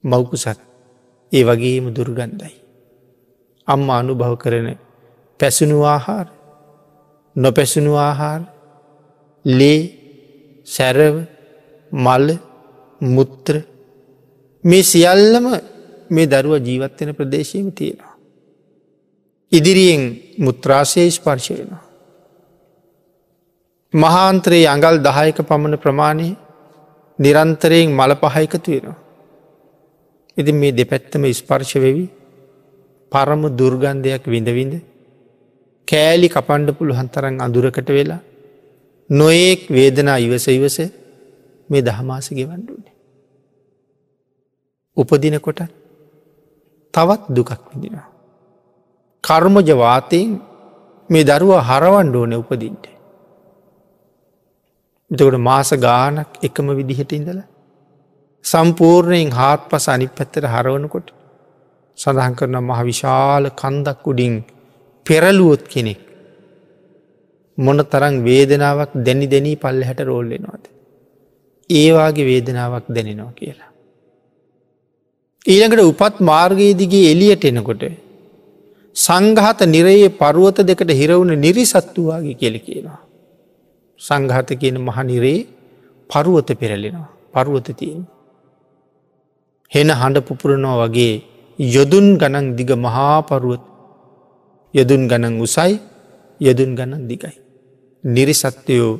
මවකුසත් 0.04 0.60
ඒ 1.32 1.44
වගේම 1.44 1.86
දුර්ගන්ධයි. 1.92 2.56
අම්ම 3.68 3.88
අනුභව 3.92 4.34
කරන 4.36 4.68
පැසුණු 5.40 5.78
ආහාර 5.86 6.28
නොපැසුණු 7.36 7.94
ආහාර 8.00 8.42
ලේ 9.46 9.82
සැරව 10.68 11.16
මල්ල 11.92 12.28
මුත්‍ර 13.02 13.56
මේ 14.64 14.84
සියල්ලම 14.84 15.46
මේ 16.10 16.28
දරුව 16.28 16.54
ජීවත්වෙන 16.60 17.16
ප්‍රදේශයම 17.16 17.68
තියෙනවා. 17.72 18.14
ඉදිරියෙන් 19.52 20.04
මුත්‍රාශය 20.38 21.10
ස්පර්ශ 21.10 21.50
වෙනවා. 21.52 21.84
මහාන්ත්‍රයේ 23.94 24.68
අඟල් 24.68 24.98
දහයක 25.00 25.38
පමණ 25.42 25.78
ප්‍රමාණය 25.78 26.30
නිරන්තරයෙන් 27.20 27.90
මල 27.92 28.14
පහයිකතු 28.16 28.70
වෙනවා. 28.72 28.98
ඉති 30.38 30.52
මේ 30.54 30.72
දෙපැත්තම 30.72 31.24
ස්පර්ශ 31.32 31.76
වෙවි 31.76 32.06
පරම 33.12 33.42
දුර්ගන්ධයක් 33.56 34.24
විඳවිඳ 34.26 34.74
කෑලි 35.88 36.28
කපන්ඩ 36.30 36.78
පුළුවන් 36.78 37.10
තරන් 37.10 37.36
අඳුරකට 37.42 37.90
වෙලා 37.90 38.22
නොයෙක් 39.10 39.62
වේදනා 39.70 40.18
ඉවස 40.18 40.48
ඉවස 40.50 40.78
මේ 41.70 41.82
දහමාස 41.82 42.28
ගෙවන්ඩුවනේ. 42.30 42.96
උපදිනකොට 44.98 45.60
තවත් 46.98 47.24
දුකක් 47.30 47.52
විදිනවා. 47.70 48.08
කර්මජ 49.24 49.70
වාතයෙන් 49.76 50.30
මේ 51.10 51.28
දරුව 51.30 51.52
හරවන්ඩෝන 51.70 52.34
උපදින්ට. 52.34 52.86
එතකොට 55.12 55.38
මාස 55.40 55.70
ගානක් 55.78 56.32
එකම 56.44 56.68
විදිහට 56.80 57.12
ඉඳල 57.12 57.40
සම්පූර්ණයෙන් 58.46 59.30
හාත් 59.32 59.62
පස 59.70 59.86
අනි 59.94 60.08
පැත්තට 60.10 60.46
හරවනකොට 60.46 61.08
සඳහන් 61.98 62.34
කරන 62.40 62.58
මහ 62.60 62.82
විශාල 62.90 63.44
කන්දක් 63.62 64.04
උඩින් 64.12 64.36
පෙරලුවොත් 65.06 65.64
කෙනෙක් 65.74 66.02
මොන 67.58 67.80
තරං 67.84 68.16
වේදනාවක් 68.24 68.92
දැනි 69.06 69.28
දෙනී 69.34 69.56
පල්ල 69.56 69.82
හැට 69.84 70.02
රෝල්ලෙනවාද. 70.02 70.64
ඒවාගේ 71.70 72.30
වේදනාවක් 72.32 72.86
දැනෙනවා 72.90 73.32
කියලා. 73.32 73.72
ඊළඟට 75.48 75.84
උපත් 75.84 76.16
මාර්ගයේදිගේ 76.22 77.12
එලියට 77.12 77.46
එනකොට 77.46 77.84
සංඝාත 78.96 79.60
නිරයේ 79.66 80.10
පරුවත 80.12 80.60
දෙකට 80.62 80.92
හිරවුණ 80.92 81.34
නිරිසත්තුවාගේ 81.38 82.36
කෙල 82.36 82.56
කියනවා. 82.60 83.00
සංඝාත 84.02 84.50
කියන 84.54 84.78
මහනිරේ 84.80 85.48
පරුවත 86.10 86.50
පෙරලෙනවා 86.54 87.10
පරුවත 87.36 87.68
තියෙන්. 87.72 88.04
හෙන 89.72 89.90
හඬ 89.92 90.18
පුපුරනවා 90.22 90.78
වගේ 90.84 91.16
යොදුන් 91.60 92.08
ගණන් 92.18 92.48
දිග 92.56 92.72
මහාපරුවත් 92.78 93.64
යොදුන් 94.74 95.04
ගණන් 95.08 95.36
උසයි 95.40 95.74
යොදුන් 96.42 96.72
ගණන් 96.76 97.04
දිගයි. 97.08 97.36
නිරිසත්වයෝ 98.04 98.94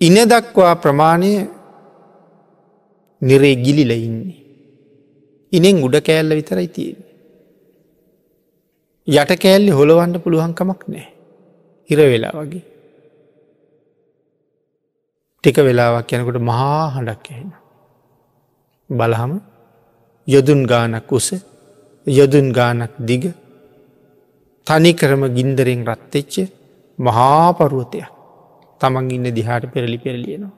ඉන 0.00 0.16
දක්වා 0.24 0.74
ප්‍රමාණය 0.76 1.32
නිරේ 3.22 3.56
ගිලිල 3.56 3.92
ඉන්නේ. 5.56 5.72
ඉනෙන් 5.72 5.84
උඩ 5.86 5.96
කෑල්ල 6.08 6.36
විතරයි 6.38 6.68
තියෙන. 6.68 7.00
යට 9.08 9.32
කෑල්ලි 9.38 9.70
හොළවන්න 9.70 10.22
පුළුවන්කමක් 10.24 10.82
නෑ. 10.88 11.06
හිර 11.90 11.98
වෙලා 12.12 12.32
වගේ. 12.38 12.64
ටික 15.44 15.58
වෙලාවක් 15.58 16.12
යනකොට 16.12 16.40
මහා 16.40 16.82
හඬක් 16.94 17.26
ඇහෙන. 17.30 17.50
බලහම 18.90 19.32
යොදුන් 20.26 20.60
ගානක් 20.66 21.12
උස 21.12 21.28
යොදුන් 22.06 22.52
ගානක් 22.52 22.92
දිග 23.00 23.24
තනිකරම 24.66 25.22
ගින්දරෙන් 25.36 25.80
රත්තෙච්ච 25.84 26.34
මහාපරුවතයක් 26.98 28.10
තමන් 28.80 29.10
ඉන්න 29.10 29.26
දිහාට 29.34 29.64
පෙරලි 29.72 29.98
පෙරලියනවා. 29.98 30.52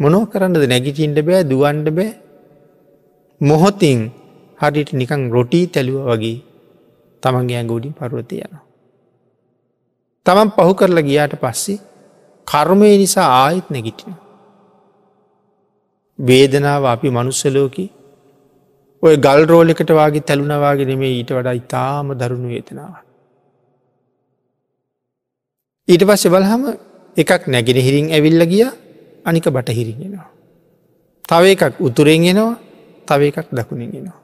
මොනෝ 0.00 0.24
කරන්නද 0.26 0.64
නැගිටින්ට 0.72 1.20
බෑ 1.20 1.44
දුවන්ඩ 1.44 1.88
බෑ 1.90 2.10
මොහොතින් 3.40 4.00
හරිට 4.60 4.90
නිකං 4.92 5.22
රොටී 5.32 5.66
තැලුව 5.66 6.08
වගේ 6.10 6.38
තමන්ගේ 7.22 7.58
ඇගුඩින් 7.60 7.92
පරුවත 7.92 8.32
යනවා. 8.32 8.64
තමන් 10.26 10.50
පහු 10.56 10.72
කරලා 10.74 11.06
ගියාට 11.08 11.34
පස්සේ 11.36 11.78
කර්මය 12.46 12.90
නිසා 13.02 13.28
ආයත් 13.44 13.66
නැගිටින. 13.70 14.14
වේදනාව 16.18 16.84
අපි 16.84 17.08
මනුස්සලෝකි 17.10 17.86
ඔය 19.02 19.14
ගල් 19.16 19.42
රෝලෙකට 19.50 19.90
වගේ 19.90 20.26
තැලුණවාගේ 20.28 20.90
නෙමේ 20.92 21.12
ඊට 21.16 21.32
වඩා 21.32 21.56
ඉතාම 21.62 22.12
දරුණු 22.20 22.48
වේදනාව. 22.52 22.94
ඊට 25.88 26.02
පස්සේ 26.08 26.32
බලහම 26.34 26.62
එකක් 27.16 27.42
නැගෙන 27.46 27.78
හිරින් 27.86 28.06
ඇවිල්ල 28.12 28.42
ගිය 28.52 28.66
අනික 29.24 29.46
බටහිරිගෙනවා. 29.48 30.28
තව 31.24 31.42
එකක් 31.54 31.80
උතුරෙන් 31.80 32.24
එෙනවා 32.24 32.69
තව 33.10 33.30
එකක් 33.30 33.48
දකුණෙන්ගෙනවා. 33.52 34.18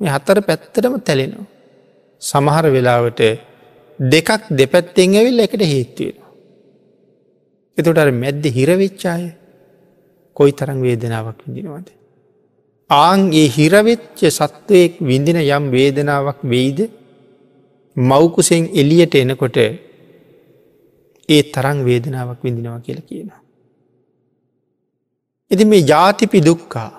මේ 0.00 0.10
හත්තර 0.10 0.38
පැත්තටම 0.42 0.96
තැලෙනවා. 1.00 1.46
සමහර 2.22 2.66
වෙලාවට 2.68 3.20
දෙකක් 3.98 4.48
දෙපැත්තෙන් 4.52 5.14
ඇවිල් 5.14 5.38
එකට 5.38 5.62
හේත්තුවෙනවා. 5.64 6.30
එතොට 7.78 7.98
අර 7.98 8.10
මැද්ද 8.14 8.44
හිරවෙච්චාය 8.48 9.24
කොයි 10.36 10.52
තරං 10.52 10.80
වේදනාවක් 10.82 11.38
විඳිනවද. 11.44 11.88
ආන්ගේ 12.90 13.48
හිරවෙච්ච 13.48 14.18
සත්වයෙක් 14.30 14.94
විඳින 15.00 15.38
යම් 15.38 15.64
වේදනාවක් 15.70 16.40
වෙයිද 16.44 16.80
මවකුසෙන් 17.96 18.64
එලියට 18.72 19.14
එනකොට 19.14 19.56
ඒ 21.28 21.42
තරං 21.54 21.78
වේදනාවක් 21.84 22.40
විඳිනවා 22.42 22.80
කියල 22.80 23.00
කියනවා. 23.02 23.40
එති 25.50 25.64
මේ 25.64 25.82
ජාතිපි 25.82 26.38
දුක්කා 26.40 26.90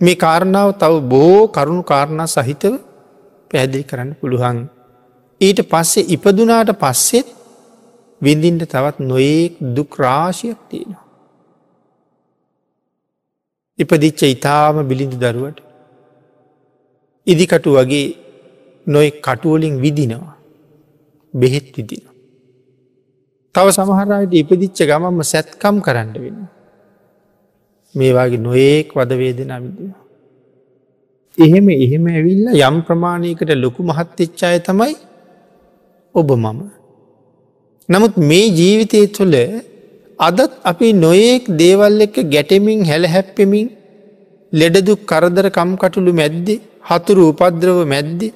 මේ 0.00 0.14
කාරණාව 0.14 0.68
තව 0.72 0.94
බෝ 1.12 1.40
කරුණු 1.48 1.82
කාරණා 1.82 2.26
සහිතව 2.26 2.74
පැහැදිලි 3.50 3.84
කරන්න 3.84 4.10
පුළුවන්. 4.20 4.58
ඊට 5.40 5.60
පස්සේ 5.70 6.08
ඉපදුනාට 6.14 6.72
පස්සෙත් 6.74 7.28
විඳින්ට 8.20 8.64
තවත් 8.64 8.96
නොඒක් 9.02 9.52
දුක් 9.76 9.92
රාශියක් 9.98 10.60
තියෙනවා. 10.68 11.04
ඉපදිච්ච 13.78 14.20
ඉතාම 14.26 14.76
බිලිඳු 14.88 15.16
දරුවට 15.16 15.58
ඉදිකටු 17.26 17.70
වගේ 17.70 18.06
නොයි 18.86 19.10
කටුවලින් 19.18 19.74
විදිනවා 19.80 20.36
බෙහෙත් 21.34 21.66
විදින. 21.76 22.04
තව 23.54 23.66
සමහරයට 23.70 24.32
ඉපදිච්ච 24.34 24.78
ගමම්ම 24.88 25.20
සැත්කම් 25.24 25.76
කරන්න 25.80 26.10
වෙන. 27.94 28.00
මේවාගේ 28.00 28.38
නොඒක් 28.38 28.88
වදවේදෙන 28.94 29.52
විදින. 29.62 29.94
එහෙම 31.38 31.68
එහෙම 31.68 32.04
ඇවිල්ල 32.06 32.46
යම් 32.68 32.76
ප්‍රමාණයකට 32.82 33.50
ලොකු 33.64 33.82
මහත්තෙච්චාය 33.82 34.58
තමයි 34.60 34.94
ඔබ 36.14 36.28
මම. 36.32 36.60
නමුත් 37.88 38.14
මේ 38.16 38.46
ජීවිතය 38.58 39.06
තුළ 39.06 39.36
අදත් 40.18 40.52
අපි 40.64 40.92
නොයෙක් 40.92 41.44
දේවල් 41.60 42.00
එක 42.00 42.16
ගැටමින් 42.34 42.80
හැල 42.84 43.04
හැප්පෙමින් 43.04 43.68
ලෙඩදුක් 44.52 45.00
කරදර 45.06 45.46
කම්කටුළු 45.50 46.12
මැද්දේ 46.12 46.60
හතුරු 46.88 47.22
උපද්‍රව 47.32 47.78
මැද්දේ 47.86 48.32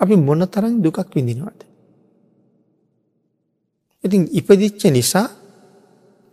අපි 0.00 0.14
මොන 0.16 0.40
තරන් 0.46 0.74
දුකක් 0.82 0.98
විඳිනවාද. 1.14 1.60
ඉතින් 4.04 4.22
ඉපදිච්ච 4.32 4.82
නිසා 4.90 5.28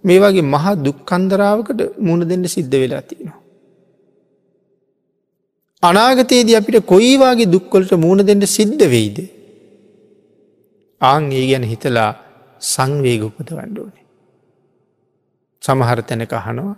මේ 0.04 0.20
වගේ 0.24 0.50
මහා 0.54 0.76
දුක්කන්දරාවකට 0.86 1.82
මුණ 2.08 2.28
දෙන්න 2.30 2.46
සිද්ධ 2.56 2.76
වෙලා 2.82 3.04
තියෙනවා. 3.10 3.40
අනාගතයේදී 5.84 6.58
අපිට 6.60 6.78
කොයිවාගේ 6.94 7.52
දුක්කොලට 7.54 7.94
මුණ 8.06 8.28
දෙන්න 8.28 8.44
සිද්ධ 8.58 8.86
වෙයිද. 8.94 9.18
ආං 11.02 11.32
ඒ 11.40 11.46
ගැන 11.50 11.66
හිතලා 11.72 12.12
සංවේග 12.62 13.24
උපත 13.28 13.50
වණ්ඩෝනේ. 13.58 14.06
සමහර 15.64 16.00
තැනක 16.10 16.34
අහනවා 16.40 16.76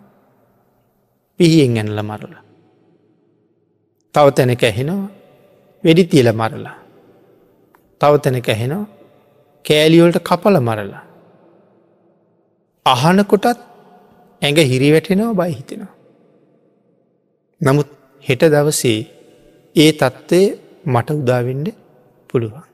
පිහියෙන් 1.39 1.77
ඇනල 1.77 2.01
මරලා. 2.09 2.43
තව 4.15 4.27
තැනක 4.37 4.63
ඇහෙනවා 4.63 5.09
වෙඩි 5.83 6.03
තියල 6.11 6.29
මරලා. 6.41 6.77
තව 8.01 8.13
තැනක 8.23 8.49
ඇහෙනවා 8.49 8.85
කෑලියෝල්ට 9.65 10.19
කපල 10.29 10.57
මරලා. 10.69 11.04
අහනකොටත් 12.85 13.59
ඇඟ 14.41 14.59
හිරිවැටෙනවා 14.71 15.33
බයි 15.33 15.53
හිතෙනවා. 15.53 15.93
නමුත් 17.61 17.89
හෙට 18.23 18.43
දවසේ 18.45 18.99
ඒ 19.75 19.91
තත්ත්වය 19.91 20.41
මට 20.85 21.09
උදාවෙන්ඩ 21.11 21.67
පුළුවන්. 22.29 22.65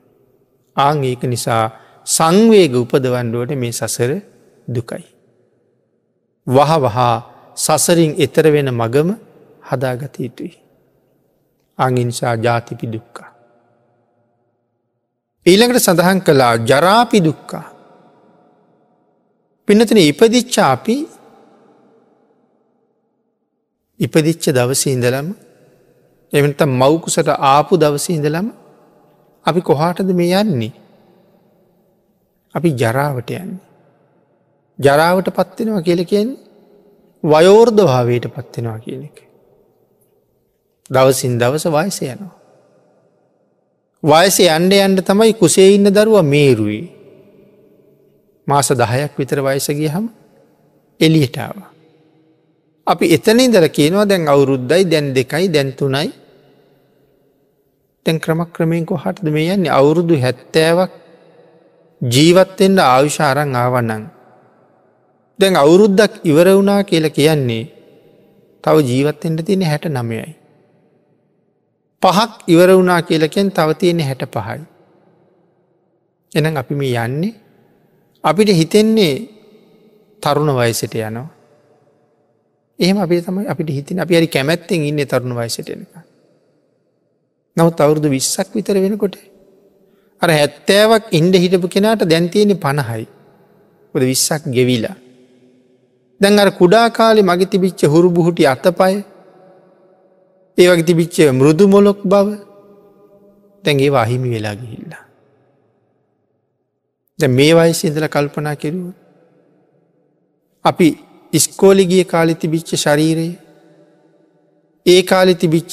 ආං 0.76 1.04
ඒක 1.04 1.22
නිසා 1.24 1.64
සංවේග 2.06 2.74
උපදවන්ඩුවට 2.74 3.56
මේ 3.56 3.72
සසර 3.72 4.12
දුකයි. 4.68 5.04
වහ 6.46 6.72
වහා 6.84 7.16
සසරින් 7.56 8.12
එතර 8.18 8.46
වෙන 8.50 8.70
මගම 8.70 9.10
හදාගත 9.62 10.14
යුතුයි. 10.18 10.54
අංගිනිසා 11.78 12.34
ජාතිපි 12.36 12.86
දුක්කා. 12.86 13.30
ඊළඟට 15.46 15.84
සඳහන් 15.86 16.20
කළා 16.20 16.54
ජරාපි 16.60 17.18
දුක්කා. 17.20 17.66
පිනතන 19.68 19.98
ඉපදිච්චාපි 20.00 20.96
ඉපදිච්ච 24.00 24.44
දවස 24.50 24.82
ඉඳලම 24.86 25.28
එමට 26.32 26.62
මවකුසට 26.72 27.28
ආපු 27.46 27.76
දවස 27.76 28.06
ඉඳලම 28.10 28.46
අපි 29.46 29.60
කොහාටද 29.60 30.10
මේ 30.12 30.34
යන්නේ. 30.34 30.72
අපි 32.54 32.68
ජරාවට 32.74 33.30
යන්නේ. 33.32 33.60
ජරාවට 34.78 35.28
පත්වෙනවා 35.30 35.82
කියල 35.82 36.02
කියන්නේ 36.04 36.40
වයෝර්ධ 37.24 37.82
භාවයට 37.82 38.26
පත්වෙනවා 38.28 38.78
කියන 38.78 39.02
එක. 39.04 39.18
දවසින් 40.90 41.38
දවස 41.38 41.64
වයස 41.68 41.98
යනවා. 42.04 42.34
වයස 44.02 44.36
අන්ඩ 44.48 44.72
අන්ඩ 44.78 44.98
තමයි 45.02 45.32
කුසේ 45.34 45.70
ඉන්න 45.76 45.88
දරුව 45.88 46.18
මේරුයි. 46.24 46.82
මාස 48.46 48.68
දහයක් 48.72 49.12
විතර 49.18 49.38
වයසගේ 49.40 49.88
හම 49.88 50.06
එලියටාව. 51.00 51.56
අපි 52.86 53.04
එතන 53.16 53.38
ඉදර 53.40 53.66
කියනවා 53.68 54.06
දැන් 54.06 54.28
අවුරුද්දයි 54.28 54.82
දැන් 54.84 55.14
දෙකයි 55.14 55.46
දැන්තුනයි 55.48 56.10
තැන් 58.06 58.16
ක්‍රම 58.18 58.40
ක්‍රමයෙන් 58.46 58.86
කොහටද 58.86 59.26
මේ 59.26 59.54
යන්නේ 59.54 59.70
අවුරුදු 59.70 60.14
හැත්තෑවක් 60.16 60.92
ජීවත්තෙන්ට 62.02 62.78
ආවිශාරං 62.84 63.54
ආවන්නන්. 63.54 64.04
දැන් 65.38 65.54
අවුරුද්දක් 65.56 66.12
ඉවර 66.24 66.48
වුණා 66.50 66.82
කියල 66.82 67.06
කියන්නේ 67.10 67.64
තව 68.64 68.76
ජීවත්තෙන්ට 68.82 69.40
තියෙන 69.46 69.62
හැට 69.62 69.86
නමයයි. 69.88 70.32
පහක් 72.02 72.30
ඉවර 72.46 72.70
වුණා 72.70 73.02
කියලකෙන් 73.02 73.48
තව 73.50 73.68
තියෙන 73.74 74.00
හැට 74.00 74.22
පහයි. 74.28 74.60
එනම් 76.32 76.56
අපි 76.56 76.74
මේ 76.74 76.98
යන්නේ 76.98 77.34
අපිට 78.24 78.50
හිතෙන්නේ 78.52 79.14
තරුණ 80.22 80.50
වයසට 80.52 80.94
යනවා. 80.94 81.28
එහෙම 82.78 82.98
අපි 82.98 83.20
තමයි 83.20 83.46
අපිට 83.46 83.70
හිතින් 83.70 84.00
අපි 84.00 84.16
හරි 84.16 84.28
කැමැත්තෙන් 84.28 84.80
ඉන්න 84.82 85.02
තරුණ 85.06 85.34
වයසටනක. 85.34 85.94
නමුත් 87.56 87.80
අවුරුදු 87.80 88.08
විස්සක් 88.08 88.48
විතර 88.54 88.76
වෙනකොට 88.76 89.16
අර 90.22 90.30
හැත්තෑවක් 90.30 91.04
ඉන්ඩ 91.12 91.34
හිටපු 91.36 91.68
කෙනාට 91.68 92.02
දැන්තියෙන 92.04 92.54
පණහයි 92.56 93.06
ොද 93.94 94.02
විස්සක් 94.02 94.42
ගෙවිලා. 94.48 94.96
දැන් 96.20 96.38
අර 96.38 96.50
කුඩා 96.52 96.86
කාලෙ 96.90 97.22
මග 97.22 97.40
තිබිච්ච 97.52 97.80
හුරු 97.92 98.08
බුහුටි 98.10 98.46
අතපය 98.46 98.94
ඒ 100.58 100.66
වගේ 100.68 100.88
තිබිච්ච 100.88 101.16
මෘදු 101.32 101.64
මොලොක් 101.68 102.00
බව 102.04 102.28
දැන්ගේ 103.64 103.90
අහිමි 104.02 104.28
වෙලා 104.34 104.54
ගිහිල්ලා. 104.54 105.01
ද 107.22 107.30
මේ 107.30 107.54
වයිස 107.54 107.80
ඉඳල 107.84 108.06
කල්පනා 108.08 108.56
කෙරුව. 108.56 108.92
අපි 110.64 110.88
ඉස්කෝලිගිය 111.32 112.04
කාලි 112.04 112.34
තිබිච්ච 112.34 112.70
ශරීරයේ 112.76 113.38
ඒ 114.86 115.02
කාලි 115.02 115.34
තිබිච්ච 115.34 115.72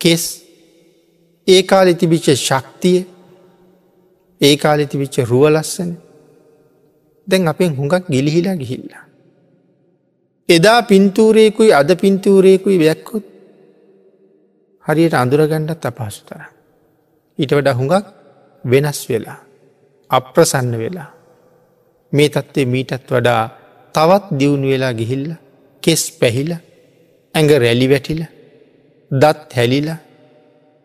කෙස් 0.00 0.24
ඒ 1.46 1.62
කාලි 1.62 1.94
තිබිච්ච 1.94 2.26
ශක්තිය 2.38 3.00
ඒ 4.40 4.54
කාලෙ 4.56 4.84
තිබිච්ච 4.86 5.16
රුව 5.30 5.44
ලස්සන 5.48 5.90
දැන් 7.26 7.48
අපෙන් 7.48 7.76
හුඟක් 7.76 8.04
ගිලිහිලා 8.08 8.56
ගිහිල්ලා. 8.56 9.04
එදා 10.48 10.80
පින්තූරයකුයි 10.82 11.72
අද 11.72 11.90
පින්තූරයකුයි 11.96 12.78
වැැක්කොත් 12.78 13.24
හරියට 14.84 15.14
අඳුරගණ්ඩත් 15.14 15.84
අපහසු 15.84 16.22
තර. 16.28 16.42
ඊට 17.38 17.52
වඩ 17.56 17.76
හුඟක් 17.78 18.06
වෙනස් 18.64 19.00
වෙලා. 19.08 19.38
අප්‍රසන්න 20.10 20.72
වෙලා. 20.82 21.08
මේ 22.12 22.28
තත්ත්වේ 22.28 22.66
මීටත් 22.66 23.10
වඩා 23.10 23.42
තවත් 23.94 24.24
දියුණු 24.38 24.66
වෙලා 24.72 24.92
ගිහිල්ල 24.92 25.26
කෙස් 25.82 26.02
පැහිල 26.20 26.50
ඇඟ 27.34 27.52
රැලි 27.62 27.86
වැටිල 27.92 28.22
දත් 29.10 29.48
හැලිලා 29.56 29.98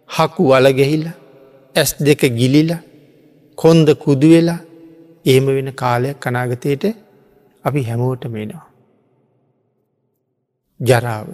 හකු 0.09 0.43
වලගෙහිල්ල 0.51 1.07
ඇස් 1.75 1.91
දෙක 1.99 2.21
ගිලිල 2.39 2.71
කොන්ද 3.57 3.87
කුදු 4.03 4.27
වෙලා 4.33 4.59
එහෙම 5.25 5.45
වෙන 5.47 5.69
කාලයක් 5.73 6.17
කනාගතයට 6.19 6.83
අපි 7.65 7.81
හැමෝට 7.83 8.23
මේනවා. 8.27 8.67
ජරාව 10.79 11.27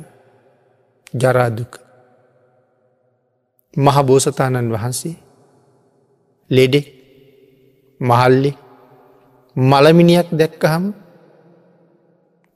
ජරාදුක 1.13 1.73
මහ 3.73 3.97
බෝසතාණන් 4.03 4.73
වහන්සේ 4.73 5.15
ලෙඩෙක් 6.51 6.87
මහල්ලි 8.01 8.51
මළමිනියක් 9.55 10.27
දැක්කහම 10.31 10.83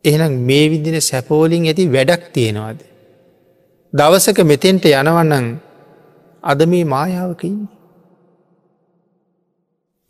එහෙනම් 0.05 0.33
මේ 0.39 0.65
විදින 0.71 0.97
සැපෝලින් 1.01 1.63
ඇති 1.65 1.83
වැඩක් 1.87 2.23
තියෙනවාද. 2.33 2.79
දවසක 3.93 4.39
මෙතෙන්ට 4.43 4.85
යනවන්නන් 4.91 5.47
අද 6.43 6.59
මේ 6.65 6.85
මායාවකඉන්න. 6.85 7.59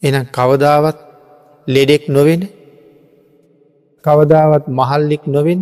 එන 0.03 0.15
කවදාවත් 0.27 0.97
ලෙඩෙක් 1.67 2.03
නොවෙන 2.07 2.41
කවදාවත් 4.05 4.65
මහල්ලෙක් 4.69 5.23
නොවෙන 5.27 5.61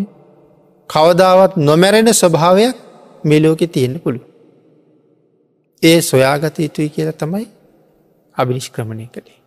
කවදාවත් 0.89 1.53
නොමැරෙන 1.59 2.09
ස්වභාවයක් 2.13 2.75
මෙලෝකෙ 3.23 3.67
තියෙන්න්න 3.67 4.01
පුළු. 4.01 4.21
ඒ 5.83 5.97
සොයාගත 6.01 6.55
යුතුයි 6.59 6.89
කියලා 6.89 7.13
තමයි 7.13 7.47
අභිනිෂ්ක්‍රමණය 8.37 9.07
කළේ. 9.07 9.42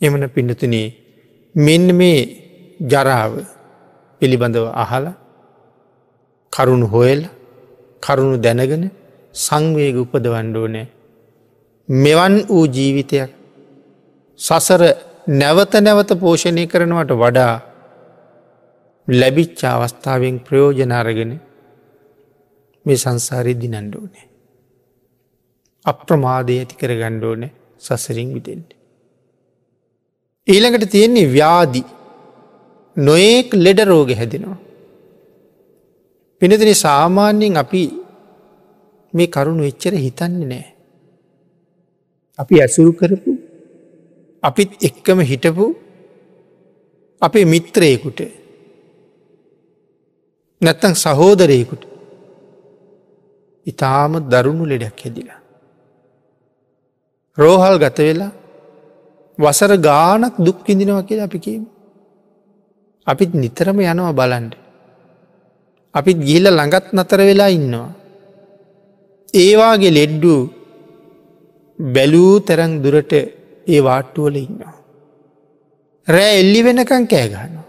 එමන 0.00 0.24
පිඩතුනේ 0.28 0.86
මෙන්න 1.54 1.86
මේ 1.92 2.18
ජරාව 2.88 3.32
පිළිබඳව 4.20 4.66
අහල 4.74 5.06
කරුණු 6.52 6.86
හොයල් 6.86 7.22
කරුණු 8.02 8.36
දැනගෙන 8.36 8.84
සංවේග 9.34 9.96
උපදවන්ඩෝ 9.96 10.66
නෑ 10.66 10.86
මෙවන් 11.88 12.34
වූ 12.48 12.66
ජීවිතයක් 12.68 13.30
සසර 14.40 14.82
නැවත 15.32 15.74
නැවත 15.78 16.10
පෝෂණය 16.16 16.66
කරනවට 16.66 17.12
වඩා 17.14 17.54
ලැබිච්චා 19.08 19.74
අවස්ථාවෙන් 19.76 20.36
ප්‍රයෝජනාරගෙන 20.40 21.32
මේ 22.86 22.96
සංසාරය 22.96 23.54
දිනන්ඩෝනේ. 23.54 24.26
අප්‍රමාදය 25.86 26.54
ඇති 26.58 26.74
කර 26.76 26.92
ගණ්ඩෝන 26.92 27.42
සසරින් 27.78 28.30
විතෙන්ට. 28.34 28.70
ඊළඟට 30.48 30.90
තියෙන්නේ 30.90 31.32
ව්‍යාදි 31.34 31.82
නොඒක් 32.96 33.54
ලෙඩ 33.54 33.80
රෝග 33.90 34.10
හැදෙනවා. 34.12 34.58
පිනතින 36.42 36.74
සාමාන්‍යයෙන් 36.76 37.56
අපි 37.56 37.82
මේ 39.14 39.32
කරුණු 39.34 39.64
එච්චර 39.64 39.94
හිතන්නේ 39.96 40.48
නෑ. 40.50 40.66
අපි 42.38 42.54
ඇසුරු 42.60 42.92
කරපු 42.92 43.32
අපිත් 44.42 44.70
එක්කම 44.82 45.18
හිටපු 45.30 45.66
අපේ 47.22 47.44
මිත්‍රයෙකුට 47.44 48.20
නැත්තං 50.60 50.94
සහෝදරයෙකුට 50.94 51.82
ඉතාම 53.66 54.12
දරුණු 54.30 54.64
ලෙඩක් 54.68 55.00
හැදිලා. 55.04 55.40
රෝහල් 57.38 57.76
ගත 57.78 57.98
වෙලා 58.08 58.32
වසර 59.38 59.72
ගානක් 59.78 60.34
දුක්කිඳිනවා 60.38 61.06
කියලා 61.08 61.28
අපි 61.30 61.38
කියීම. 61.38 61.64
අපිත් 63.06 63.32
නිතරම 63.34 63.78
යනවා 63.82 64.12
බලන්ඩ. 64.12 64.54
අපිත් 65.94 66.18
ගිල්ල 66.28 66.46
ළඟත් 66.50 66.86
නතර 66.92 67.20
වෙලා 67.28 67.50
ඉන්නවා. 67.50 67.90
ඒවාගේ 69.34 69.96
ලෙඩ්ඩු 69.98 70.34
බැලූ 71.78 72.34
තරං 72.40 72.72
දුරට 72.82 73.12
ඒ 73.66 73.80
වාට්ටුවල 73.80 74.36
ඉන්නවා. 74.36 74.74
රෑ 76.08 76.34
එල්ලි 76.40 76.60
වෙනකං 76.66 77.06
කෑගන්නවා. 77.12 77.64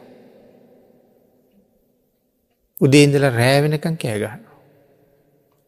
උදේන්දල 2.78 3.26
රෑ 3.40 3.58
වෙනකං 3.64 3.98
කෑගන්නවා. 3.98 4.54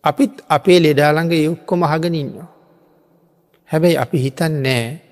අපිත් 0.04 0.34
අපේ 0.50 0.80
ලෙඩාළඟ 0.80 1.34
ඒ 1.34 1.50
ඔක්කොම 1.50 1.84
අහගෙන 1.84 2.16
ඉන්නවා. 2.16 2.50
හැබැයි 3.70 4.02
අපි 4.04 4.18
හිතන් 4.26 4.56
නෑ 4.66 5.07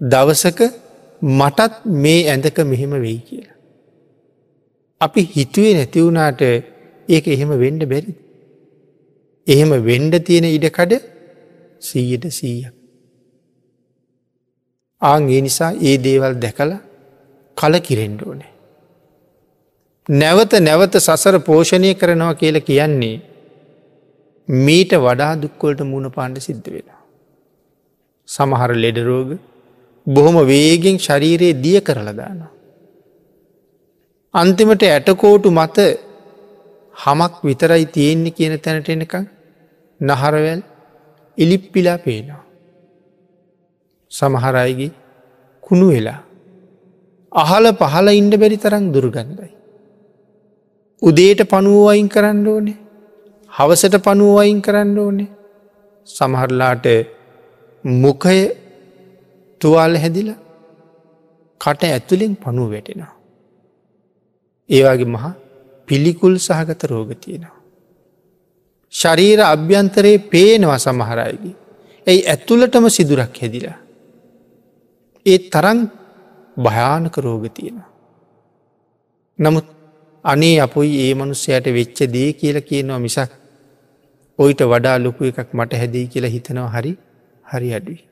දවසක 0.00 0.60
මටත් 1.22 1.84
මේ 1.84 2.28
ඇඳක 2.28 2.58
මෙහෙම 2.64 2.92
වෙයි 3.00 3.18
කියලා. 3.18 3.56
අපි 5.00 5.22
හිතුවේ 5.36 5.74
නැතිවුණාට 5.74 6.42
ඒක 7.08 7.28
එහෙම 7.28 7.50
වෙන්ඩ 7.58 7.84
බැරි. 7.84 8.14
එහෙම 9.46 9.70
වෙන්ඩ 9.82 10.14
තියෙන 10.24 10.44
ඉඩකඩ 10.46 10.92
සීයට 11.80 12.26
සීයක්. 12.30 12.74
ආං 15.02 15.28
ඒ 15.28 15.40
නිසා 15.40 15.72
ඒ 15.82 15.96
දේවල් 15.98 16.34
දැකල 16.34 16.76
කල 17.56 17.74
කිරෙන්ඩ 17.78 18.20
ඕනේ. 18.22 18.52
නැවත 20.08 20.52
නැවත 20.60 20.94
සසර 20.96 21.40
පෝෂණය 21.40 21.94
කරනවා 21.94 22.34
කියල 22.34 22.60
කියන්නේ 22.60 23.16
මීට 24.48 24.92
වඩා 24.98 25.32
දුක්කොල්ට 25.36 25.80
මුණ 25.82 26.10
පාණ්ඩ 26.10 26.38
සිද්ධ 26.38 26.70
වෙලා. 26.70 27.00
සමහර 28.28 28.70
ලෙඩරෝග 28.74 29.30
බොහොම 30.06 30.36
වේගෙන් 30.46 30.96
ශරීරයේ 30.98 31.60
දිය 31.64 31.78
කරලදානවා. 31.80 32.52
අන්තිමට 34.34 34.82
ඇටකෝටු 34.84 35.50
මත 35.50 35.78
හමක් 36.96 37.34
විතරයි 37.44 37.86
තියෙන්නේ 37.86 38.36
කියන 38.36 38.54
තැනට 38.58 38.88
එනකං 38.88 39.26
නහරවැල් 40.00 40.62
ඉලිප්පිලා 41.38 41.98
පේනවා. 41.98 42.42
සමහරයිගේ 44.12 44.92
කුණු 45.62 45.86
වෙලා. 45.88 46.20
අහල 47.32 47.64
පහල 47.74 48.08
ඉන්ඩ 48.20 48.34
බැරි 48.42 48.58
තරම් 48.58 48.84
දුර්ගන්ධයි. 48.94 49.56
උදේට 51.02 51.40
පනුවවයින් 51.46 52.08
කරන්න 52.08 52.46
ඕනේ 52.46 52.76
හවසට 53.52 53.96
පනුවවයින් 54.00 54.60
කරන්න 54.62 54.98
ඕනේ 54.98 55.28
සමහරලාට 56.08 56.86
මුකය 57.84 58.38
තුවාල 59.60 59.96
හැදිලා 59.96 60.38
කට 61.60 61.82
ඇතුළෙන් 61.86 62.34
පනුව 62.36 62.70
වැටෙනවා. 62.70 63.12
ඒවාගේ 64.70 65.12
මහා 65.16 65.34
පිළිකුල් 65.88 66.36
සහගත 66.38 66.82
රෝග 66.84 67.10
තියෙනවා. 67.16 67.56
ශරීර 68.92 69.40
අභ්‍යන්තරයේ 69.44 70.18
පේනවා 70.32 70.78
සමහරයගේ. 70.78 71.54
ඇයි 72.06 72.26
ඇතුළටම 72.26 72.88
සිදුරක් 72.88 73.40
හැදිලා. 73.42 73.78
ඒ 75.26 75.38
තරන් 75.52 75.80
භයානක 76.56 77.16
රෝග 77.18 77.44
තියෙනවා. 77.50 77.90
නමුත් 79.38 79.66
අනේ 80.24 80.56
අපොයි 80.60 80.92
ඒ 81.00 81.14
මනුස්සයට 81.14 81.66
වෙච්ච 81.78 81.98
දේ 82.14 82.30
කියල 82.32 82.58
කියනවා 82.60 82.98
මිසක් 82.98 83.32
ඔයිට 84.38 84.60
වඩා 84.64 84.96
ලොකු 84.98 85.24
එකක් 85.24 85.50
මට 85.52 85.72
හැදී 85.72 86.06
කියලා 86.06 86.34
හිතනවා 86.36 86.68
හරි 86.68 86.92
හරි 87.44 87.68
අඩුයි. 87.74 88.02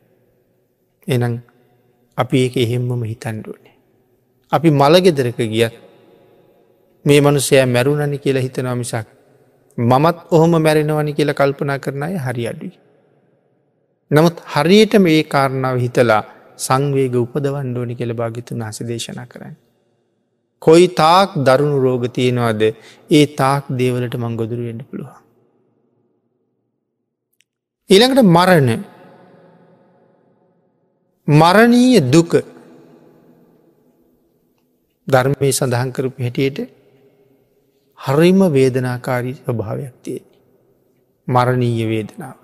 එනම් 1.09 1.35
අපි 2.19 2.37
ඒක 2.39 2.57
එහෙම්මම 2.57 3.03
හිතන්ඩුවනේ. 3.05 3.75
අපි 4.53 4.69
මළගෙදරක 4.73 5.39
ගියත් 5.49 5.75
මේ 7.05 7.21
මනුසෑ 7.21 7.67
මැරුණනි 7.67 8.19
කියලා 8.19 8.43
හිතනවා 8.43 8.75
මිසක් 8.75 9.07
මමත් 9.79 10.17
ඔහොම 10.31 10.55
මැරෙනවනි 10.59 11.13
කියලා 11.13 11.35
කල්පනා 11.35 11.79
කරන 11.79 12.03
අය 12.03 12.17
හරි 12.17 12.47
අඩුයි. 12.47 12.79
නමුත් 14.11 14.41
හරියට 14.47 14.95
මේ 14.99 15.21
කාරණාව 15.25 15.77
හිතලා 15.79 16.23
සංවේග 16.59 17.15
උපදවන්ඩෝනි 17.17 17.95
කෙළ 17.97 18.15
භාගිතුන් 18.15 18.63
හස 18.63 18.81
දේශනා 18.83 19.27
කරන්න. 19.27 19.55
කොයි 20.63 20.89
තාක් 20.95 21.37
දරුණු 21.39 21.79
රෝග 21.79 22.05
තියෙනවාද 22.09 22.63
ඒ 23.11 23.27
තාක් 23.37 23.65
දේවලට 23.73 24.17
මං 24.17 24.37
ගොදුරු 24.37 24.63
වෙන්න 24.63 24.83
පුළුවන්. 24.83 25.21
ඊළඟට 27.91 28.23
මරණ 28.29 28.71
මරණීය 31.29 32.01
දුක 32.05 32.33
ධර්මය 35.09 35.51
සඳහන් 35.51 35.91
කරපු 35.93 36.22
හැටියට 36.22 36.59
හරිම 37.99 38.41
වේදනාකාරී 38.53 39.37
ස්වභාවයක් 39.37 39.95
තිය. 40.03 40.22
මරණීය 41.29 41.87
වේදනාව. 41.87 42.37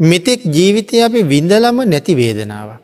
මෙතෙක් 0.00 0.40
ජීවිතය 0.46 1.00
අපි 1.00 1.20
විඳලම 1.24 1.76
නැති 1.84 2.12
වේදනාවක්. 2.14 2.80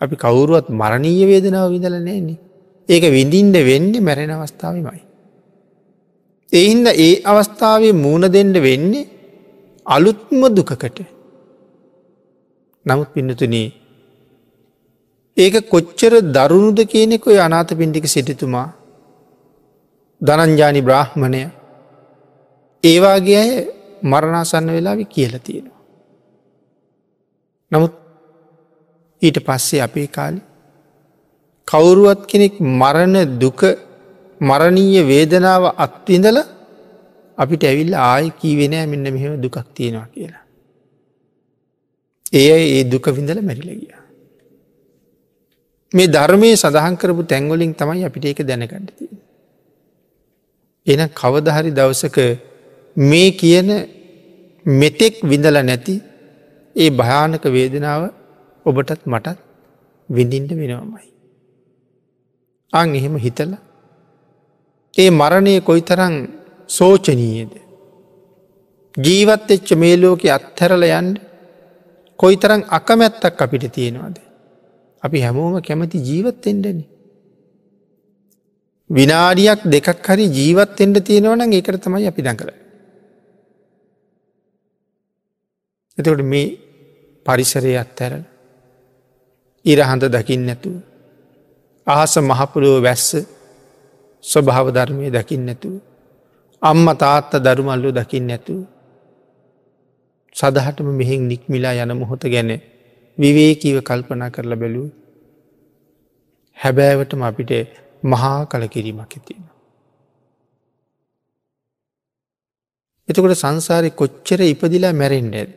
අපි 0.00 0.14
කවුරුවත් 0.16 0.68
මරණීය 0.70 1.24
වේදනාව 1.26 1.70
විඳල 1.70 1.96
නෑන්නේ. 1.98 2.38
ඒක 2.88 3.04
විඳින්ට 3.08 3.56
වෙන්න 3.60 3.92
මැරෙන 4.04 4.30
අවස්ථාවමයි. 4.32 5.00
එහින්ද 6.52 6.86
ඒ 6.88 7.22
අවස්ථාවේ 7.22 7.92
මූුණ 7.94 8.28
දෙන්න 8.28 8.52
වෙන්නේ 8.58 9.08
අලුත්ම 9.86 10.40
දුකකට. 10.50 11.19
නමුත් 12.86 13.08
පින්නතුනී 13.08 13.68
ඒක 15.36 15.54
කොච්චර 15.68 16.12
දරුණුද 16.28 16.80
කියනෙකොයි 16.84 17.38
අනාත 17.38 17.70
පින්ටික 17.74 18.06
සිටිතුමා 18.06 18.68
ධනංජානි 20.20 20.80
බ්‍රාහ්මණය 20.80 21.42
ඒවාගේ 22.84 23.38
අය 23.38 23.52
මරණාසන්න 24.02 24.68
වෙලාවි 24.68 25.04
කියල 25.06 25.34
තියෙනවා. 25.38 25.80
නමුත් 27.72 27.94
ඊට 29.22 29.38
පස්සේ 29.38 29.82
අපේ 29.82 30.08
කාලි 30.08 30.40
කවුරුවත් 31.68 32.20
කෙනෙක් 32.26 32.54
මරණ 32.72 33.16
දුක 33.38 33.60
මරණීය 34.40 35.02
වේදනාව 35.04 35.64
අත්විඳල 35.76 36.38
අපිට 37.38 37.62
ඇවිල්ල 37.64 37.94
ආය 38.04 38.26
කීවෙනෑ 38.32 38.86
මෙන්න 38.86 39.12
මෙහෙම 39.14 39.34
දුකක් 39.42 39.56
තියෙනවා 39.74 40.08
කියලා. 40.08 40.39
ඒ 42.32 42.58
ඒ 42.70 42.84
දුක 42.84 43.06
විඳල 43.08 43.40
මැරිලගිය. 43.42 43.94
මේ 45.92 46.06
ධර්මය 46.06 46.50
සඳහන් 46.54 46.94
කරපු 46.96 47.22
තැංගොලින් 47.24 47.72
තමයි 47.74 48.04
අපිට 48.04 48.24
ඒක 48.24 48.40
දැනගන්නති. 48.42 49.04
එන 50.86 51.00
කවදහරි 51.10 51.70
දවසක 51.72 52.18
මේ 52.96 53.30
කියන 53.32 53.68
මෙතෙක් 54.66 55.14
විඳල 55.22 55.56
නැති 55.60 55.94
ඒ 56.76 56.90
භයානක 56.92 57.44
වේදනාව 57.46 58.02
ඔබටත් 58.66 59.02
මටත් 59.06 59.38
විඳින්ට 60.08 60.52
වෙනවමයි. 60.52 61.08
අං 62.72 62.94
එහෙම 62.94 63.16
හිතල 63.16 63.52
ඒ 64.94 65.10
මරණය 65.12 65.54
කොයි 65.60 65.82
තරං 65.82 66.14
සෝචනීයද. 66.68 67.52
ජීවත් 68.94 69.50
එච්ච 69.50 69.68
මේ 69.74 69.96
ලෝක 69.96 70.22
අත්හැරල 70.28 70.84
යන්ඩ 70.90 71.16
කොයි 72.20 72.36
තරං 72.36 72.62
අකමැත්තක් 72.68 73.42
අපිට 73.42 73.64
තියෙනවාද. 73.72 74.16
අපි 75.02 75.18
හැමෝම 75.24 75.54
කැමති 75.62 75.98
ජීවත්තෙන්ටන. 75.98 76.80
විනාඩියක් 78.90 79.60
දෙකක් 79.64 80.06
හරි 80.06 80.24
ජීවත්තෙන්ට 80.28 80.96
තියෙනවන 81.02 81.40
ඒකට 81.48 81.80
තමයි 81.84 82.06
අපි 82.06 82.22
දකළ. 82.22 82.52
එතකොට 85.98 86.22
මේ 86.24 86.56
පරිසරය 87.26 87.72
අත්හැරලා 87.76 88.28
ඉරහඳ 89.64 90.02
දකිින් 90.06 90.42
නැතුව. 90.46 90.76
අහස 91.86 92.14
මහපුළුව 92.20 92.82
වැස්ස 92.82 93.08
ස්වභාව 94.24 94.66
ධර්මය 94.72 95.10
දකිින් 95.10 95.42
නැතුව. 95.46 95.74
අම්ම 96.62 96.86
තාත්ත 96.96 97.32
දරුමල්ලු 97.38 97.90
දකිින් 97.92 98.26
නැතුව. 98.26 98.60
සදහටම 100.36 100.88
මෙහින් 100.92 101.22
නික්මිලා 101.28 101.74
යන 101.74 101.92
මොහොත 101.96 102.24
ගැන 102.26 102.50
විවේකීව 103.18 103.78
කල්පනා 103.82 104.30
කරලා 104.30 104.56
බැලූ. 104.56 104.88
හැබෑවටම 106.58 107.22
අපිට 107.22 107.52
මහා 108.02 108.46
කල 108.46 108.64
කිරීමක් 108.66 109.12
ඇතිෙන. 109.16 109.44
එතකොට 113.08 113.34
සංසාරය 113.34 113.90
කොච්චර 113.92 114.40
ඉපදිලා 114.44 114.92
මැරෙන්ඩ 114.92 115.34
ඇද. 115.34 115.50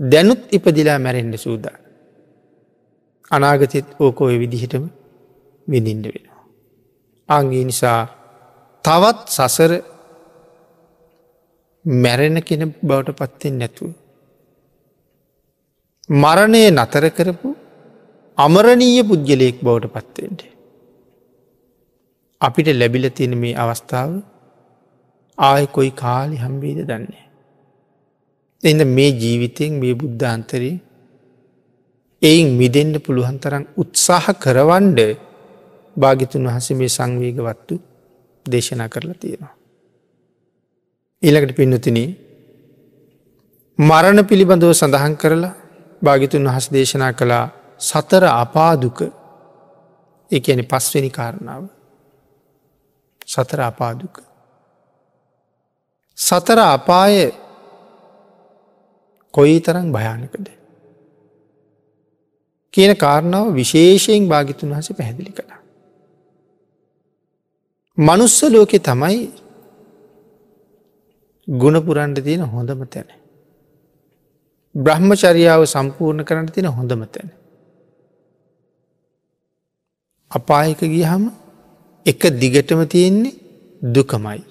දැනුත් 0.00 0.42
ඉපදිලා 0.52 0.98
මැරෙන්ඩ 0.98 1.36
සූදා. 1.36 1.76
අනාගතෙත් 3.30 3.88
ඕකෝය 4.00 4.36
විදිහටම 4.38 4.84
විඳින්ඩ 5.68 6.06
වෙනවා. 6.06 6.42
අංගේ 7.28 7.64
නිසා 7.64 8.00
තවත් 8.84 9.18
සසර 9.28 9.72
මැරෙන 11.84 12.42
කෙන 12.42 12.74
බවට 12.82 13.16
පත්තෙන් 13.16 13.58
නැතුව. 13.58 13.92
මරණය 16.10 16.62
නතර 16.70 17.04
කරපු 17.10 17.48
අමරණීය 18.38 19.02
පුද්ගලයෙක් 19.02 19.56
බවට 19.60 19.92
පත්වෙන්ට. 19.94 20.42
අපිට 22.40 22.68
ලැබිල 22.72 23.10
තියෙන 23.10 23.34
මේ 23.36 23.54
අවස්ථාව 23.54 24.10
ආය 25.38 25.64
කොයි 25.66 25.90
කාලි 25.92 26.36
හම්බීද 26.36 26.80
දන්නේ. 26.82 27.26
එඳ 28.62 28.82
මේ 28.86 29.10
ජීවිතයෙන් 29.12 29.72
මේ 29.74 29.94
බුද්ධාන්තරයේ 29.94 30.80
එයින් 32.22 32.48
මිදෙන්ඩ 32.52 32.96
පුළුවන් 32.98 33.38
තරම් 33.38 33.64
උත්සාහ 33.76 34.26
කරවන්ඩ 34.34 35.00
භාගිතුන් 35.96 36.48
වහස 36.48 36.68
මේ 36.70 36.88
සංවේගවත්තු 36.88 37.74
දේශනා 38.46 38.88
කරලා 38.88 39.14
තියෙනවා. 39.14 39.57
ඊළකට 41.22 41.56
පින්නතින 41.56 41.98
මරණ 43.78 44.26
පිළිබඳව 44.26 44.72
සඳහන් 44.72 45.14
කරලා 45.16 45.54
භාගිතුන් 46.02 46.46
වහස් 46.46 46.66
දේශනා 46.72 47.12
කළා 47.12 47.44
සතර 47.80 48.24
අපාදුක 48.34 48.98
එකන 50.30 50.60
පස්වෙනි 50.64 51.10
කාරණාව 51.10 51.64
සතර 53.26 53.60
අපාදුක. 53.60 54.14
සතර 56.18 56.58
අපාය 56.58 57.32
කොයි 59.34 59.60
තරම් 59.60 59.92
භයානකද. 59.92 60.46
කියන 62.74 62.92
කාරණාව 62.96 63.52
විශේෂයෙන් 63.52 64.28
භාගිතුන් 64.28 64.70
වහස 64.70 64.88
පැහැදිලි 64.92 65.32
කළා. 65.32 65.60
මනුස්ස 67.98 68.38
ලෝකෙ 68.44 68.78
තමයි 68.80 69.47
ගුණපුරන්ට 71.48 72.18
තියෙන 72.24 72.40
හොඳම 72.42 72.84
තැන. 72.84 73.08
බ්‍රහ්මචරියාව 74.74 75.64
සම්පූර්ණ 75.64 76.24
කරන්න 76.24 76.46
තියෙන 76.46 76.66
හොඳම 76.68 77.04
තැන. 77.04 77.28
අපායක 80.30 80.80
ගියහම 80.80 81.22
එක 82.06 82.22
දිගටම 82.40 82.80
තියෙන්නේ 82.84 83.38
දුකමයි. 83.82 84.42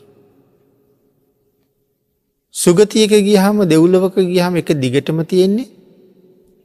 සුගතියක 2.51 3.13
ගියහම 3.27 3.57
දෙව්ලවක 3.63 4.15
ගියහම 4.15 4.55
එක 4.55 4.69
දිගටම 4.73 5.21
තියෙන්නේ 5.23 5.69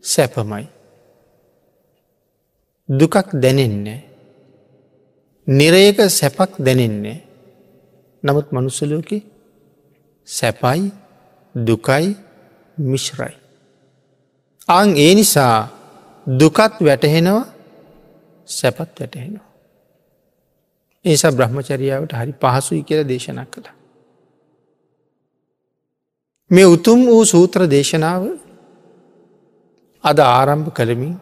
සැපමයි. 0.04 0.66
දුකක් 2.88 3.28
දැනෙන්නේ. 3.34 4.00
නිරයක 5.46 5.98
සැපක් 6.10 6.52
දැනෙන්නේ. 6.58 7.18
නමුත් 8.24 8.46
මනුස්සලෝක 8.52 9.10
සැපයි 10.32 10.82
දුකයි 11.54 12.06
මිශ්රයි. 12.78 13.34
අං 14.68 14.88
ඒ 14.96 15.14
නිසා 15.14 15.68
දුකත් 16.26 16.74
වැටහෙනවා 16.80 17.44
සැපත් 18.48 19.00
වැටහෙනවා. 19.00 19.48
ඒසා 21.04 21.32
බ්‍රහ්මචරියාවට 21.32 22.12
හරි 22.12 22.32
පහසුයි 22.34 22.82
කියල 22.82 23.08
දේශනා 23.08 23.46
කළ. 23.46 23.68
මේ 26.50 26.66
උතුම් 26.66 26.98
වූ 27.06 27.24
සූත්‍ර 27.24 27.60
දේශනාව 27.66 28.22
අද 30.04 30.18
ආරම්භ 30.20 30.70
කළමින් 30.70 31.14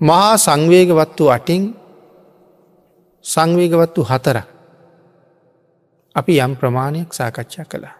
මහා 0.00 0.32
සංවේගවත්තු 0.36 1.24
අටින් 1.28 1.62
සංවේගවත්තු 3.24 4.00
හතර 4.02 4.38
අපි 6.14 6.32
යම් 6.38 6.52
ප්‍රමාණයක් 6.54 7.10
සාකච්ඡා 7.12 7.64
කළා. 7.64 7.96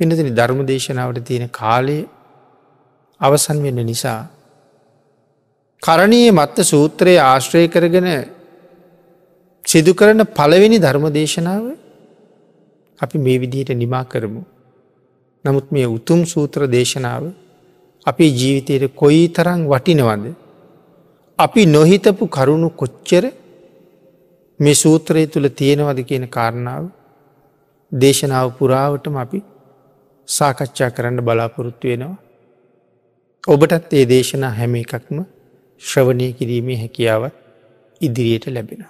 පිනතින 0.00 0.34
ධර්ම 0.34 0.60
දේශනාවට 0.66 1.24
තියෙන 1.24 1.48
කාලය 1.50 1.98
අවසන් 3.20 3.58
වෙන්න 3.62 3.80
නිසා 3.86 4.20
කරණයේ 5.82 6.30
මත්ත 6.30 6.56
සූත්‍රයේ 6.62 7.20
ආශ්‍රය 7.22 7.68
කරගෙන 7.68 8.08
සිදු 9.64 9.92
කරන 9.94 10.22
පළවෙනි 10.36 10.78
ධර්ම 10.78 11.06
දේශනාව 11.10 11.64
අපි 13.00 13.16
මේ 13.18 13.38
විදිහට 13.38 13.72
නිමා 13.74 14.04
කරමු. 14.04 14.42
නමුත් 15.44 15.66
මේ 15.70 15.86
උතුම් 15.86 16.20
සූත්‍ර 16.24 16.60
දේශනාව 16.68 17.24
අපේ 18.06 18.30
ජීවිතයට 18.30 18.94
කොයි 18.94 19.24
තරං 19.28 19.60
වටිනවද. 19.66 20.24
අපි 21.38 21.60
නොහිතපු 21.66 22.24
කරුණු 22.28 22.68
කොච්චර 22.70 23.24
මේ 24.60 24.74
සූත්‍රය 24.74 25.26
තුළ 25.26 25.48
තියෙනවද 25.50 26.00
කියන 26.02 26.24
කාරණාව 26.28 26.84
දේශනාව 27.92 28.48
පුරාවටම 28.58 29.16
අපි 29.16 29.40
සාකච්ඡා 30.28 30.90
කරන්න 30.90 31.20
බලාපොරොත්තු 31.20 31.88
වෙනවා. 31.88 32.16
ඔබටත් 33.44 33.92
ඒ 33.92 34.04
දේශනා 34.06 34.50
හැම 34.50 34.74
එකක්ම 34.74 35.18
ශ්‍රවණය 35.82 36.32
කිරීමේ 36.32 36.78
හැකියාවත් 36.78 37.34
ඉදිරියට 38.00 38.46
ලැබෙන. 38.48 38.86